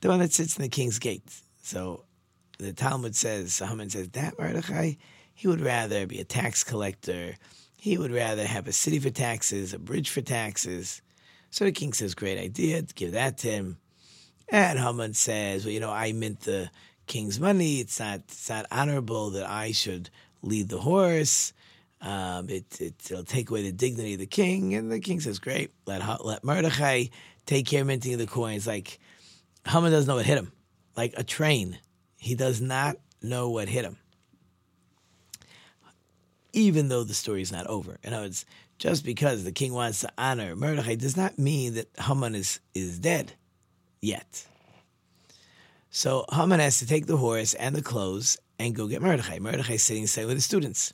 the 0.00 0.08
one 0.08 0.18
that 0.20 0.32
sits 0.32 0.56
in 0.56 0.62
the 0.62 0.68
king's 0.68 0.98
gate. 0.98 1.22
So 1.62 2.04
the 2.58 2.72
Talmud 2.72 3.14
says, 3.14 3.58
Haman 3.58 3.90
says, 3.90 4.08
that 4.10 4.38
Mordechai, 4.38 4.94
he 5.34 5.48
would 5.48 5.60
rather 5.60 6.06
be 6.06 6.20
a 6.20 6.24
tax 6.24 6.64
collector. 6.64 7.34
He 7.76 7.98
would 7.98 8.12
rather 8.12 8.46
have 8.46 8.66
a 8.66 8.72
city 8.72 8.98
for 8.98 9.10
taxes, 9.10 9.72
a 9.72 9.78
bridge 9.78 10.10
for 10.10 10.22
taxes. 10.22 11.02
So 11.50 11.64
the 11.64 11.72
king 11.72 11.92
says, 11.92 12.14
great 12.14 12.38
idea, 12.38 12.82
give 12.82 13.12
that 13.12 13.38
to 13.38 13.48
him. 13.48 13.78
And 14.48 14.78
Haman 14.78 15.14
says, 15.14 15.64
well, 15.64 15.72
you 15.72 15.80
know, 15.80 15.90
I 15.90 16.12
mint 16.12 16.40
the 16.40 16.70
king's 17.06 17.40
money. 17.40 17.80
It's 17.80 17.98
not, 17.98 18.20
it's 18.28 18.48
not 18.48 18.66
honorable 18.70 19.30
that 19.30 19.48
I 19.48 19.72
should 19.72 20.10
lead 20.42 20.68
the 20.68 20.78
horse. 20.78 21.52
Um, 22.00 22.48
it, 22.48 22.80
it, 22.80 22.94
will 23.10 23.24
take 23.24 23.50
away 23.50 23.62
the 23.62 23.72
dignity 23.72 24.14
of 24.14 24.20
the 24.20 24.26
king. 24.26 24.74
And 24.74 24.90
the 24.90 25.00
king 25.00 25.20
says, 25.20 25.38
great, 25.38 25.72
let, 25.86 26.24
let 26.24 26.44
Mordechai 26.44 27.06
take 27.46 27.66
care 27.66 27.80
of 27.82 27.86
minting 27.88 28.18
the 28.18 28.26
coins. 28.26 28.66
Like, 28.66 28.98
Haman 29.66 29.92
doesn't 29.92 30.08
know 30.08 30.16
what 30.16 30.26
hit 30.26 30.38
him. 30.38 30.52
Like 30.96 31.14
a 31.16 31.24
train. 31.24 31.78
He 32.16 32.34
does 32.34 32.60
not 32.60 32.96
know 33.22 33.50
what 33.50 33.68
hit 33.68 33.84
him. 33.84 33.96
Even 36.52 36.88
though 36.88 37.04
the 37.04 37.14
story 37.14 37.42
is 37.42 37.52
not 37.52 37.66
over. 37.66 37.98
In 38.02 38.12
other 38.12 38.24
words, 38.24 38.46
just 38.78 39.04
because 39.04 39.44
the 39.44 39.52
king 39.52 39.72
wants 39.72 40.00
to 40.00 40.12
honor 40.16 40.54
Mordechai 40.54 40.94
does 40.94 41.16
not 41.16 41.38
mean 41.38 41.74
that 41.74 41.88
Haman 41.98 42.34
is, 42.34 42.60
is 42.74 42.98
dead 42.98 43.32
yet. 44.00 44.46
So 45.90 46.24
Haman 46.30 46.60
has 46.60 46.78
to 46.80 46.86
take 46.86 47.06
the 47.06 47.16
horse 47.16 47.54
and 47.54 47.74
the 47.74 47.82
clothes 47.82 48.38
and 48.58 48.74
go 48.74 48.86
get 48.86 49.02
Mordechai. 49.02 49.38
Mordechai 49.38 49.74
is 49.74 49.82
sitting 49.82 50.02
inside 50.02 50.26
with 50.26 50.36
the 50.36 50.42
students. 50.42 50.92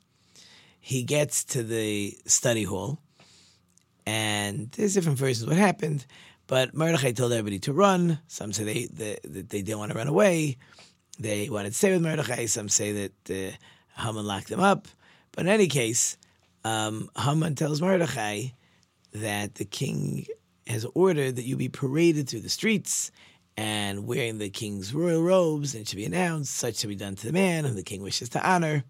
He 0.79 1.03
gets 1.03 1.43
to 1.45 1.63
the 1.63 2.17
study 2.25 2.63
hall, 2.63 2.99
and 4.05 4.69
there's 4.71 4.93
different 4.93 5.17
versions 5.17 5.43
of 5.43 5.49
what 5.49 5.57
happened. 5.57 6.05
But 6.53 6.75
Mordechai 6.75 7.13
told 7.13 7.31
everybody 7.31 7.57
to 7.61 7.73
run. 7.73 8.19
Some 8.27 8.53
say 8.53 8.63
they, 8.63 8.85
they, 8.85 9.17
they 9.23 9.63
didn't 9.63 9.79
want 9.79 9.91
to 9.91 9.97
run 9.97 10.07
away. 10.07 10.57
They 11.17 11.49
wanted 11.49 11.69
to 11.69 11.75
stay 11.75 11.91
with 11.91 12.03
Mordechai. 12.03 12.45
Some 12.45 12.69
say 12.69 13.09
that 13.25 13.31
uh, 13.31 13.99
Haman 13.99 14.23
locked 14.27 14.49
them 14.49 14.59
up. 14.59 14.87
But 15.31 15.47
in 15.47 15.51
any 15.51 15.65
case, 15.65 16.15
um, 16.63 17.09
Haman 17.17 17.55
tells 17.55 17.81
Mordechai 17.81 18.49
that 19.13 19.55
the 19.55 19.65
king 19.65 20.27
has 20.67 20.85
ordered 20.93 21.37
that 21.37 21.45
you 21.45 21.57
be 21.57 21.69
paraded 21.69 22.29
through 22.29 22.41
the 22.41 22.49
streets 22.49 23.09
and 23.57 24.05
wearing 24.05 24.37
the 24.37 24.51
king's 24.51 24.93
royal 24.93 25.23
robes, 25.23 25.73
and 25.73 25.81
it 25.81 25.87
should 25.87 25.95
be 25.95 26.05
announced, 26.05 26.53
such 26.53 26.77
to 26.81 26.87
be 26.87 26.95
done 26.95 27.15
to 27.15 27.25
the 27.25 27.33
man 27.33 27.65
whom 27.65 27.75
the 27.75 27.81
king 27.81 28.03
wishes 28.03 28.29
to 28.29 28.47
honor. 28.47 28.83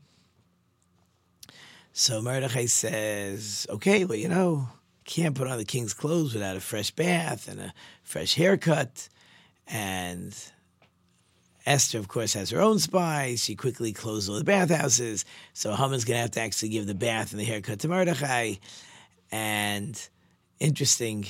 So 1.93 2.21
Mordechai 2.21 2.65
says, 2.65 3.67
okay, 3.69 4.03
well, 4.03 4.17
you 4.17 4.27
know, 4.27 4.67
can't 5.05 5.35
put 5.35 5.47
on 5.47 5.57
the 5.57 5.65
king's 5.65 5.93
clothes 5.93 6.33
without 6.33 6.55
a 6.55 6.61
fresh 6.61 6.91
bath 6.91 7.47
and 7.47 7.59
a 7.59 7.73
fresh 8.03 8.35
haircut. 8.35 9.09
And 9.67 10.35
Esther, 11.65 11.97
of 11.97 12.07
course, 12.07 12.33
has 12.33 12.49
her 12.49 12.61
own 12.61 12.79
spies. 12.79 13.43
She 13.43 13.55
quickly 13.55 13.93
closed 13.93 14.29
all 14.29 14.37
the 14.37 14.43
bathhouses. 14.43 15.25
So 15.53 15.73
Haman's 15.73 16.05
going 16.05 16.17
to 16.17 16.21
have 16.21 16.31
to 16.31 16.41
actually 16.41 16.69
give 16.69 16.87
the 16.87 16.95
bath 16.95 17.31
and 17.31 17.39
the 17.39 17.45
haircut 17.45 17.79
to 17.79 17.87
Mordechai. 17.87 18.55
And 19.31 20.09
interesting, 20.59 21.25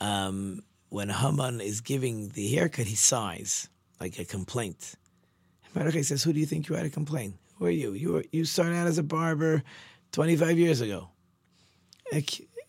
um, 0.00 0.62
when 0.90 1.08
Haman 1.08 1.60
is 1.60 1.80
giving 1.80 2.28
the 2.30 2.48
haircut, 2.48 2.86
he 2.86 2.94
sighs 2.94 3.68
like 4.00 4.18
a 4.18 4.24
complaint. 4.24 4.94
Mordechai 5.74 6.02
says, 6.02 6.22
Who 6.22 6.32
do 6.32 6.40
you 6.40 6.46
think 6.46 6.68
you 6.68 6.76
are 6.76 6.82
to 6.82 6.90
complain? 6.90 7.34
Who 7.56 7.66
are 7.66 7.70
you? 7.70 7.92
You, 7.92 8.12
were, 8.12 8.24
you 8.30 8.44
started 8.44 8.76
out 8.76 8.86
as 8.86 8.98
a 8.98 9.02
barber 9.02 9.62
25 10.12 10.58
years 10.58 10.80
ago. 10.80 11.08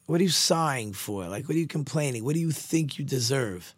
What 0.09 0.19
are 0.19 0.23
you 0.23 0.29
sighing 0.29 0.91
for? 0.91 1.27
Like, 1.27 1.47
what 1.47 1.55
are 1.55 1.59
you 1.59 1.67
complaining? 1.67 2.25
What 2.25 2.33
do 2.33 2.41
you 2.41 2.49
think 2.49 2.97
you 2.97 3.05
deserve? 3.05 3.75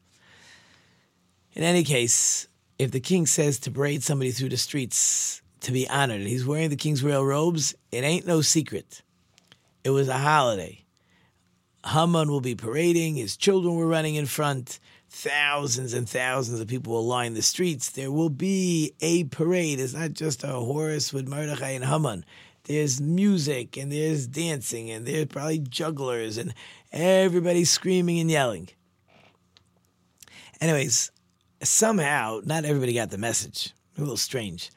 In 1.54 1.64
any 1.64 1.84
case, 1.84 2.48
if 2.80 2.92
the 2.92 3.02
king 3.02 3.26
says 3.26 3.60
to 3.60 3.72
parade 3.72 4.02
somebody 4.02 4.32
through 4.32 4.50
the 4.50 4.58
streets 4.58 5.42
to 5.60 5.74
be 5.74 5.90
honored, 5.90 6.22
and 6.22 6.30
he's 6.30 6.46
wearing 6.46 6.70
the 6.70 6.78
king's 6.78 7.04
royal 7.04 7.26
robes, 7.26 7.76
it 7.92 8.06
ain't 8.06 8.26
no 8.26 8.40
secret. 8.40 9.02
It 9.84 9.90
was 9.90 10.08
a 10.08 10.18
holiday. 10.18 10.86
Haman 11.86 12.30
will 12.30 12.40
be 12.40 12.56
parading, 12.56 13.16
his 13.16 13.36
children 13.36 13.76
were 13.76 13.88
running 13.88 14.16
in 14.16 14.26
front, 14.26 14.80
thousands 15.10 15.94
and 15.94 16.08
thousands 16.08 16.62
of 16.62 16.68
people 16.68 16.94
will 16.94 17.06
line 17.06 17.34
the 17.34 17.42
streets. 17.42 17.90
There 17.90 18.12
will 18.12 18.30
be 18.30 18.94
a 19.02 19.26
parade. 19.26 19.82
It's 19.82 19.94
not 19.94 20.14
just 20.14 20.46
a 20.46 20.54
horse 20.54 21.12
with 21.12 21.28
Mordechai 21.28 21.72
and 21.72 21.84
Haman. 21.84 22.24
There's 22.64 23.02
music 23.02 23.78
and 23.78 23.92
there's 23.92 24.28
dancing 24.28 24.90
and 24.92 25.06
there's 25.06 25.26
probably 25.26 25.60
jugglers 25.60 26.38
and 26.38 26.54
everybody 26.92 27.66
screaming 27.66 28.20
and 28.20 28.30
yelling. 28.30 28.70
Anyways, 30.60 31.12
somehow 31.64 32.42
not 32.46 32.66
everybody 32.66 32.94
got 32.94 33.10
the 33.10 33.18
message. 33.18 33.74
A 33.98 34.02
little 34.02 34.18
strange. 34.18 34.72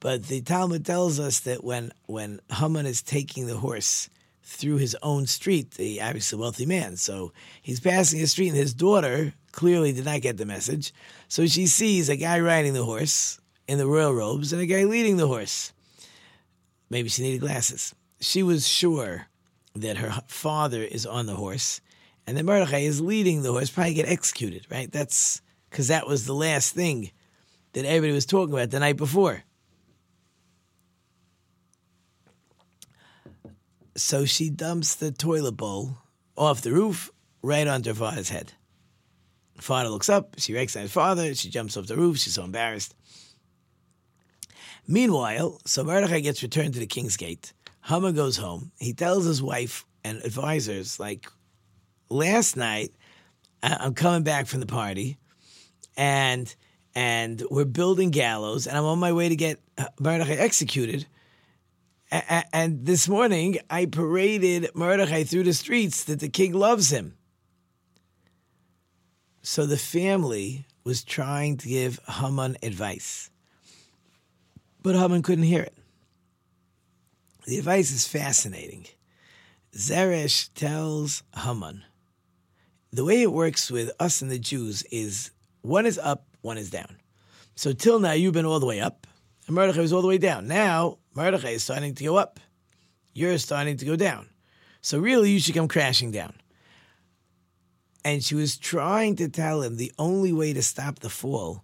But 0.00 0.24
the 0.24 0.40
Talmud 0.40 0.84
tells 0.84 1.18
us 1.18 1.40
that 1.40 1.64
when 1.64 1.92
when 2.06 2.40
Haman 2.50 2.86
is 2.86 3.02
taking 3.02 3.46
the 3.46 3.56
horse 3.56 4.08
through 4.42 4.76
his 4.76 4.96
own 5.02 5.26
street, 5.26 5.72
the 5.72 6.00
obviously 6.00 6.38
wealthy 6.38 6.66
man, 6.66 6.96
so 6.96 7.32
he's 7.60 7.80
passing 7.80 8.18
his 8.18 8.30
street, 8.30 8.48
and 8.48 8.56
his 8.56 8.72
daughter 8.72 9.34
clearly 9.52 9.92
did 9.92 10.04
not 10.04 10.22
get 10.22 10.36
the 10.36 10.46
message. 10.46 10.92
So 11.28 11.46
she 11.46 11.66
sees 11.66 12.08
a 12.08 12.16
guy 12.16 12.40
riding 12.40 12.74
the 12.74 12.84
horse 12.84 13.40
in 13.66 13.78
the 13.78 13.86
royal 13.86 14.14
robes 14.14 14.52
and 14.52 14.62
a 14.62 14.66
guy 14.66 14.84
leading 14.84 15.16
the 15.16 15.26
horse. 15.26 15.72
Maybe 16.90 17.08
she 17.08 17.22
needed 17.22 17.40
glasses. 17.40 17.94
She 18.20 18.42
was 18.42 18.66
sure 18.66 19.26
that 19.74 19.98
her 19.98 20.22
father 20.26 20.82
is 20.82 21.06
on 21.06 21.26
the 21.26 21.34
horse 21.34 21.80
and 22.26 22.36
that 22.36 22.44
Mordechai 22.44 22.80
is 22.80 23.00
leading 23.00 23.42
the 23.42 23.52
horse, 23.52 23.70
probably 23.70 23.94
get 23.94 24.08
executed, 24.08 24.66
right? 24.70 24.90
That's 24.90 25.40
because 25.70 25.88
that 25.88 26.06
was 26.06 26.26
the 26.26 26.34
last 26.34 26.74
thing 26.74 27.10
that 27.72 27.84
everybody 27.84 28.12
was 28.12 28.26
talking 28.26 28.52
about 28.52 28.70
the 28.70 28.80
night 28.80 28.96
before. 28.96 29.44
So 33.96 34.24
she 34.24 34.48
dumps 34.50 34.94
the 34.94 35.10
toilet 35.10 35.52
bowl 35.52 35.98
off 36.36 36.62
the 36.62 36.72
roof 36.72 37.10
right 37.42 37.66
onto 37.66 37.90
her 37.90 37.94
father's 37.94 38.28
head. 38.28 38.52
Father 39.56 39.88
looks 39.88 40.08
up, 40.08 40.34
she 40.38 40.54
recognizes 40.54 40.92
father, 40.92 41.34
she 41.34 41.50
jumps 41.50 41.76
off 41.76 41.86
the 41.86 41.96
roof, 41.96 42.18
she's 42.18 42.34
so 42.34 42.44
embarrassed. 42.44 42.94
Meanwhile, 44.90 45.60
so 45.66 45.84
Mordechai 45.84 46.20
gets 46.20 46.42
returned 46.42 46.72
to 46.74 46.80
the 46.80 46.86
king's 46.86 47.18
gate. 47.18 47.52
Haman 47.82 48.14
goes 48.14 48.38
home. 48.38 48.72
He 48.78 48.94
tells 48.94 49.26
his 49.26 49.42
wife 49.42 49.84
and 50.02 50.22
advisors, 50.24 50.98
like, 50.98 51.30
last 52.08 52.56
night, 52.56 52.94
I'm 53.62 53.92
coming 53.92 54.22
back 54.22 54.46
from 54.46 54.60
the 54.60 54.66
party, 54.66 55.18
and 55.96 56.54
and 56.94 57.42
we're 57.50 57.64
building 57.64 58.10
gallows, 58.10 58.66
and 58.66 58.76
I'm 58.76 58.84
on 58.84 58.98
my 58.98 59.12
way 59.12 59.28
to 59.28 59.36
get 59.36 59.60
uh, 59.76 59.88
Mordechai 60.00 60.32
executed. 60.32 61.06
And 62.10 62.86
this 62.86 63.08
morning, 63.08 63.58
I 63.68 63.84
paraded 63.84 64.70
Mordechai 64.74 65.24
through 65.24 65.42
the 65.42 65.52
streets 65.52 66.04
that 66.04 66.20
the 66.20 66.30
king 66.30 66.54
loves 66.54 66.90
him. 66.90 67.18
So 69.42 69.66
the 69.66 69.76
family 69.76 70.66
was 70.84 71.04
trying 71.04 71.58
to 71.58 71.68
give 71.68 72.00
Haman 72.08 72.56
advice, 72.62 73.30
but 74.88 74.96
Haman 74.96 75.20
couldn't 75.20 75.44
hear 75.44 75.60
it. 75.60 75.76
The 77.46 77.58
advice 77.58 77.90
is 77.90 78.08
fascinating. 78.08 78.86
Zeresh 79.76 80.48
tells 80.54 81.22
Haman, 81.36 81.84
the 82.90 83.04
way 83.04 83.20
it 83.20 83.30
works 83.30 83.70
with 83.70 83.90
us 84.00 84.22
and 84.22 84.30
the 84.30 84.38
Jews 84.38 84.84
is 84.84 85.30
one 85.60 85.84
is 85.84 85.98
up, 85.98 86.24
one 86.40 86.56
is 86.56 86.70
down. 86.70 86.96
So 87.54 87.74
till 87.74 88.00
now, 88.00 88.12
you've 88.12 88.32
been 88.32 88.46
all 88.46 88.60
the 88.60 88.64
way 88.64 88.80
up, 88.80 89.06
and 89.46 89.54
Mordechai 89.54 89.82
was 89.82 89.92
all 89.92 90.00
the 90.00 90.08
way 90.08 90.16
down. 90.16 90.48
Now, 90.48 90.96
Mordechai 91.14 91.50
is 91.50 91.64
starting 91.64 91.94
to 91.94 92.04
go 92.04 92.16
up. 92.16 92.40
You're 93.12 93.36
starting 93.36 93.76
to 93.76 93.84
go 93.84 93.94
down. 93.94 94.30
So 94.80 94.98
really, 94.98 95.32
you 95.32 95.38
should 95.38 95.54
come 95.54 95.68
crashing 95.68 96.12
down. 96.12 96.32
And 98.06 98.24
she 98.24 98.34
was 98.34 98.56
trying 98.56 99.16
to 99.16 99.28
tell 99.28 99.60
him 99.60 99.76
the 99.76 99.92
only 99.98 100.32
way 100.32 100.54
to 100.54 100.62
stop 100.62 101.00
the 101.00 101.10
fall 101.10 101.62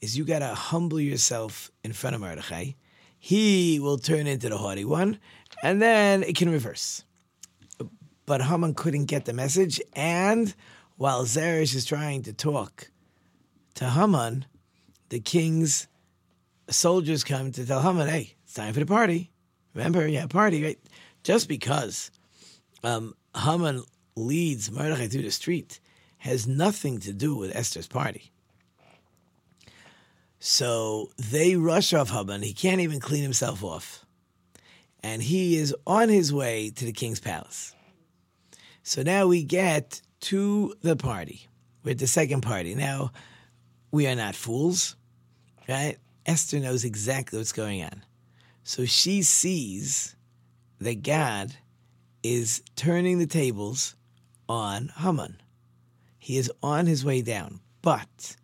is 0.00 0.16
you 0.16 0.24
got 0.24 0.40
to 0.40 0.54
humble 0.54 1.00
yourself 1.00 1.70
in 1.84 1.92
front 1.92 2.14
of 2.14 2.22
Mordechai. 2.22 2.72
He 3.18 3.78
will 3.80 3.98
turn 3.98 4.26
into 4.26 4.48
the 4.48 4.56
haughty 4.56 4.84
one, 4.84 5.18
and 5.62 5.80
then 5.80 6.22
it 6.22 6.36
can 6.36 6.50
reverse. 6.50 7.04
But 8.24 8.42
Haman 8.42 8.74
couldn't 8.74 9.06
get 9.06 9.24
the 9.24 9.32
message, 9.32 9.80
and 9.92 10.54
while 10.96 11.24
Zeresh 11.24 11.74
is 11.74 11.84
trying 11.84 12.22
to 12.22 12.32
talk 12.32 12.90
to 13.74 13.90
Haman, 13.90 14.46
the 15.08 15.20
king's 15.20 15.86
soldiers 16.68 17.24
come 17.24 17.52
to 17.52 17.66
tell 17.66 17.82
Haman, 17.82 18.08
hey, 18.08 18.34
it's 18.44 18.54
time 18.54 18.72
for 18.72 18.80
the 18.80 18.86
party. 18.86 19.30
Remember, 19.74 20.06
yeah, 20.06 20.26
party, 20.26 20.62
right? 20.64 20.78
Just 21.22 21.48
because 21.48 22.10
um, 22.82 23.14
Haman 23.36 23.82
leads 24.16 24.70
Mordechai 24.70 25.08
through 25.08 25.22
the 25.22 25.30
street 25.30 25.80
has 26.18 26.46
nothing 26.46 27.00
to 27.00 27.12
do 27.12 27.34
with 27.34 27.54
Esther's 27.54 27.88
party. 27.88 28.30
So 30.40 31.10
they 31.18 31.56
rush 31.56 31.92
off 31.92 32.10
Haman. 32.10 32.42
He 32.42 32.54
can't 32.54 32.80
even 32.80 32.98
clean 32.98 33.22
himself 33.22 33.62
off. 33.62 34.04
And 35.02 35.22
he 35.22 35.56
is 35.56 35.74
on 35.86 36.08
his 36.08 36.32
way 36.32 36.70
to 36.70 36.84
the 36.84 36.92
king's 36.92 37.20
palace. 37.20 37.74
So 38.82 39.02
now 39.02 39.26
we 39.26 39.44
get 39.44 40.00
to 40.22 40.74
the 40.82 40.96
party. 40.96 41.46
We're 41.84 41.92
at 41.92 41.98
the 41.98 42.06
second 42.06 42.40
party. 42.40 42.74
Now, 42.74 43.12
we 43.90 44.06
are 44.06 44.14
not 44.14 44.34
fools, 44.34 44.96
right? 45.68 45.96
Esther 46.26 46.58
knows 46.58 46.84
exactly 46.84 47.38
what's 47.38 47.52
going 47.52 47.82
on. 47.82 48.04
So 48.62 48.84
she 48.84 49.22
sees 49.22 50.16
that 50.80 51.02
God 51.02 51.54
is 52.22 52.62
turning 52.76 53.18
the 53.18 53.26
tables 53.26 53.94
on 54.48 54.90
Haman. 54.96 55.40
He 56.18 56.36
is 56.36 56.50
on 56.62 56.86
his 56.86 57.04
way 57.04 57.22
down. 57.22 57.60
But, 57.82 58.36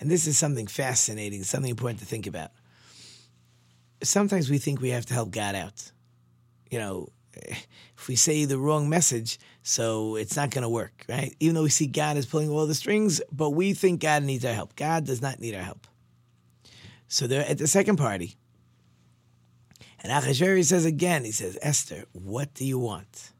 and 0.00 0.10
this 0.10 0.26
is 0.26 0.38
something 0.38 0.66
fascinating, 0.66 1.42
something 1.42 1.70
important 1.70 2.00
to 2.00 2.06
think 2.06 2.26
about. 2.26 2.50
Sometimes 4.02 4.48
we 4.48 4.58
think 4.58 4.80
we 4.80 4.90
have 4.90 5.06
to 5.06 5.14
help 5.14 5.30
God 5.30 5.54
out. 5.54 5.90
You 6.70 6.78
know, 6.78 7.08
if 7.34 8.08
we 8.08 8.16
say 8.16 8.44
the 8.44 8.58
wrong 8.58 8.88
message, 8.88 9.38
so 9.62 10.16
it's 10.16 10.36
not 10.36 10.50
going 10.50 10.62
to 10.62 10.68
work, 10.68 11.04
right? 11.08 11.34
Even 11.40 11.54
though 11.54 11.62
we 11.62 11.68
see 11.68 11.86
God 11.86 12.16
is 12.16 12.26
pulling 12.26 12.50
all 12.50 12.66
the 12.66 12.74
strings, 12.74 13.20
but 13.32 13.50
we 13.50 13.74
think 13.74 14.00
God 14.00 14.22
needs 14.22 14.44
our 14.44 14.52
help. 14.54 14.76
God 14.76 15.04
does 15.04 15.20
not 15.20 15.40
need 15.40 15.54
our 15.54 15.62
help. 15.62 15.86
So 17.08 17.26
they're 17.26 17.48
at 17.48 17.58
the 17.58 17.66
second 17.66 17.96
party. 17.96 18.36
And 20.00 20.12
Achashverosh 20.12 20.66
says 20.66 20.84
again, 20.84 21.24
he 21.24 21.32
says, 21.32 21.58
Esther, 21.60 22.04
what 22.12 22.54
do 22.54 22.64
you 22.64 22.78
want? 22.78 23.32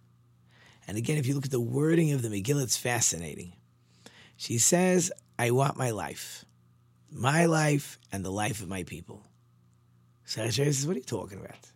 And 0.89 0.97
again, 0.97 1.19
if 1.19 1.27
you 1.27 1.35
look 1.35 1.45
at 1.45 1.51
the 1.51 1.61
wording 1.61 2.13
of 2.13 2.23
the 2.23 2.29
Megillah, 2.29 2.65
it's 2.65 2.77
fascinating. 2.77 3.53
She 4.37 4.59
says, 4.59 5.13
I 5.39 5.51
want 5.51 5.77
my 5.77 5.91
life, 5.91 6.45
my 7.11 7.47
life 7.47 7.99
and 8.13 8.25
the 8.25 8.31
life 8.31 8.61
of 8.61 8.69
my 8.69 8.83
people. 8.83 9.25
Achashverosh 10.27 10.55
says, 10.55 10.87
what 10.87 10.97
are 10.97 10.99
you 10.99 11.05
talking 11.05 11.39
about? 11.39 11.73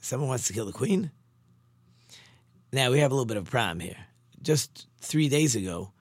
Someone 0.00 0.28
wants 0.28 0.46
to 0.48 0.52
kill 0.52 0.66
the 0.66 0.72
queen? 0.72 1.10
Now, 2.72 2.90
we 2.90 3.00
have 3.00 3.10
a 3.10 3.14
little 3.14 3.26
bit 3.26 3.36
of 3.36 3.48
a 3.48 3.50
problem 3.50 3.80
here. 3.80 3.96
Just 4.42 4.86
three 5.00 5.28
days 5.28 5.56
ago, 5.56 5.92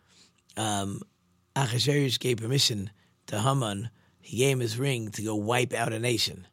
um, 0.58 1.02
Achashverosh 1.56 2.19
gave 2.19 2.38
permission 2.38 2.91
to 3.28 3.39
Haman, 3.39 3.89
he 4.22 4.38
gave 4.38 4.54
him 4.54 4.60
his 4.60 4.78
ring 4.78 5.10
to 5.12 5.24
go 5.24 5.36
wipe 5.36 5.74
out 5.74 5.93
a 5.93 6.00
nation. 6.00 6.48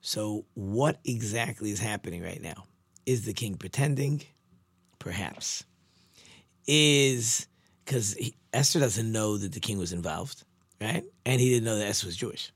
So, 0.00 0.46
what 0.54 0.98
exactly 1.04 1.70
is 1.70 1.80
happening 1.80 2.22
right 2.22 2.40
now? 2.40 2.64
Is 3.06 3.24
the 3.24 3.32
king 3.32 3.56
pretending? 3.56 4.22
Perhaps. 4.98 5.64
Is 6.66 7.46
because 7.84 8.16
Esther 8.52 8.80
doesn't 8.80 9.10
know 9.10 9.36
that 9.38 9.52
the 9.52 9.60
king 9.60 9.78
was 9.78 9.92
involved, 9.92 10.44
right? 10.80 11.04
And 11.24 11.40
he 11.40 11.50
didn't 11.50 11.64
know 11.64 11.78
that 11.78 11.86
S 11.86 12.04
was 12.04 12.16
Jewish. 12.16 12.52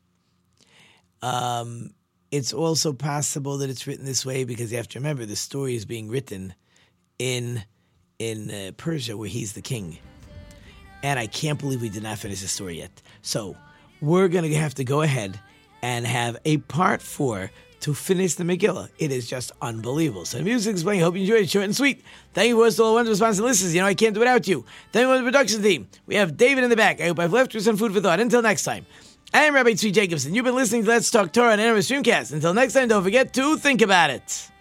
Um, 1.22 1.90
it's 2.30 2.52
also 2.52 2.92
possible 2.92 3.58
that 3.58 3.70
it's 3.70 3.86
written 3.86 4.04
this 4.04 4.24
way 4.24 4.44
because 4.44 4.70
you 4.70 4.78
have 4.78 4.88
to 4.88 4.98
remember 4.98 5.26
the 5.26 5.36
story 5.36 5.76
is 5.76 5.84
being 5.84 6.08
written 6.08 6.54
in 7.18 7.62
in 8.18 8.50
uh, 8.50 8.72
Persia 8.76 9.16
where 9.16 9.28
he's 9.28 9.52
the 9.52 9.62
king. 9.62 9.98
And 11.02 11.18
I 11.18 11.26
can't 11.26 11.58
believe 11.58 11.82
we 11.82 11.88
did 11.88 12.02
not 12.04 12.18
finish 12.18 12.40
the 12.40 12.48
story 12.48 12.78
yet. 12.78 13.02
So 13.22 13.56
we're 14.00 14.28
going 14.28 14.48
to 14.48 14.54
have 14.56 14.74
to 14.74 14.84
go 14.84 15.02
ahead 15.02 15.38
and 15.82 16.06
have 16.06 16.36
a 16.44 16.58
part 16.58 17.02
four 17.02 17.50
to 17.82 17.94
finish 17.94 18.34
the 18.34 18.44
Megillah. 18.44 18.88
It 18.98 19.12
is 19.12 19.28
just 19.28 19.52
unbelievable. 19.60 20.24
So 20.24 20.38
the 20.38 20.44
music 20.44 20.76
is 20.76 20.84
playing. 20.84 21.00
Hope 21.00 21.14
you 21.14 21.22
enjoyed 21.22 21.42
it. 21.42 21.50
Short 21.50 21.64
and 21.64 21.76
sweet. 21.76 22.04
Thank 22.32 22.48
you 22.48 22.56
for 22.56 22.82
all 22.82 22.90
the 22.90 22.94
wonderful 22.94 23.16
sponsors 23.16 23.38
and 23.38 23.46
listeners. 23.48 23.74
You 23.74 23.80
know 23.80 23.86
I 23.86 23.94
can't 23.94 24.14
do 24.14 24.20
without 24.20 24.46
you. 24.48 24.64
Thank 24.92 25.04
you 25.04 25.12
for 25.12 25.18
the 25.18 25.24
production 25.24 25.62
team. 25.62 25.88
We 26.06 26.14
have 26.14 26.36
David 26.36 26.64
in 26.64 26.70
the 26.70 26.76
back. 26.76 27.00
I 27.00 27.08
hope 27.08 27.18
I've 27.18 27.32
left 27.32 27.54
you 27.54 27.60
some 27.60 27.76
food 27.76 27.92
for 27.92 28.00
thought. 28.00 28.20
Until 28.20 28.42
next 28.42 28.64
time. 28.64 28.86
I 29.34 29.44
am 29.44 29.54
Rabbi 29.54 29.70
Tzvi 29.70 29.92
Jacobson. 29.94 30.34
You've 30.34 30.44
been 30.44 30.54
listening 30.54 30.84
to 30.84 30.90
Let's 30.90 31.10
Talk 31.10 31.32
Torah 31.32 31.52
and 31.52 31.60
Anime 31.60 31.78
Streamcast. 31.78 32.32
Until 32.32 32.52
next 32.52 32.74
time, 32.74 32.88
don't 32.88 33.02
forget 33.02 33.32
to 33.34 33.56
think 33.56 33.80
about 33.80 34.10
it. 34.10 34.51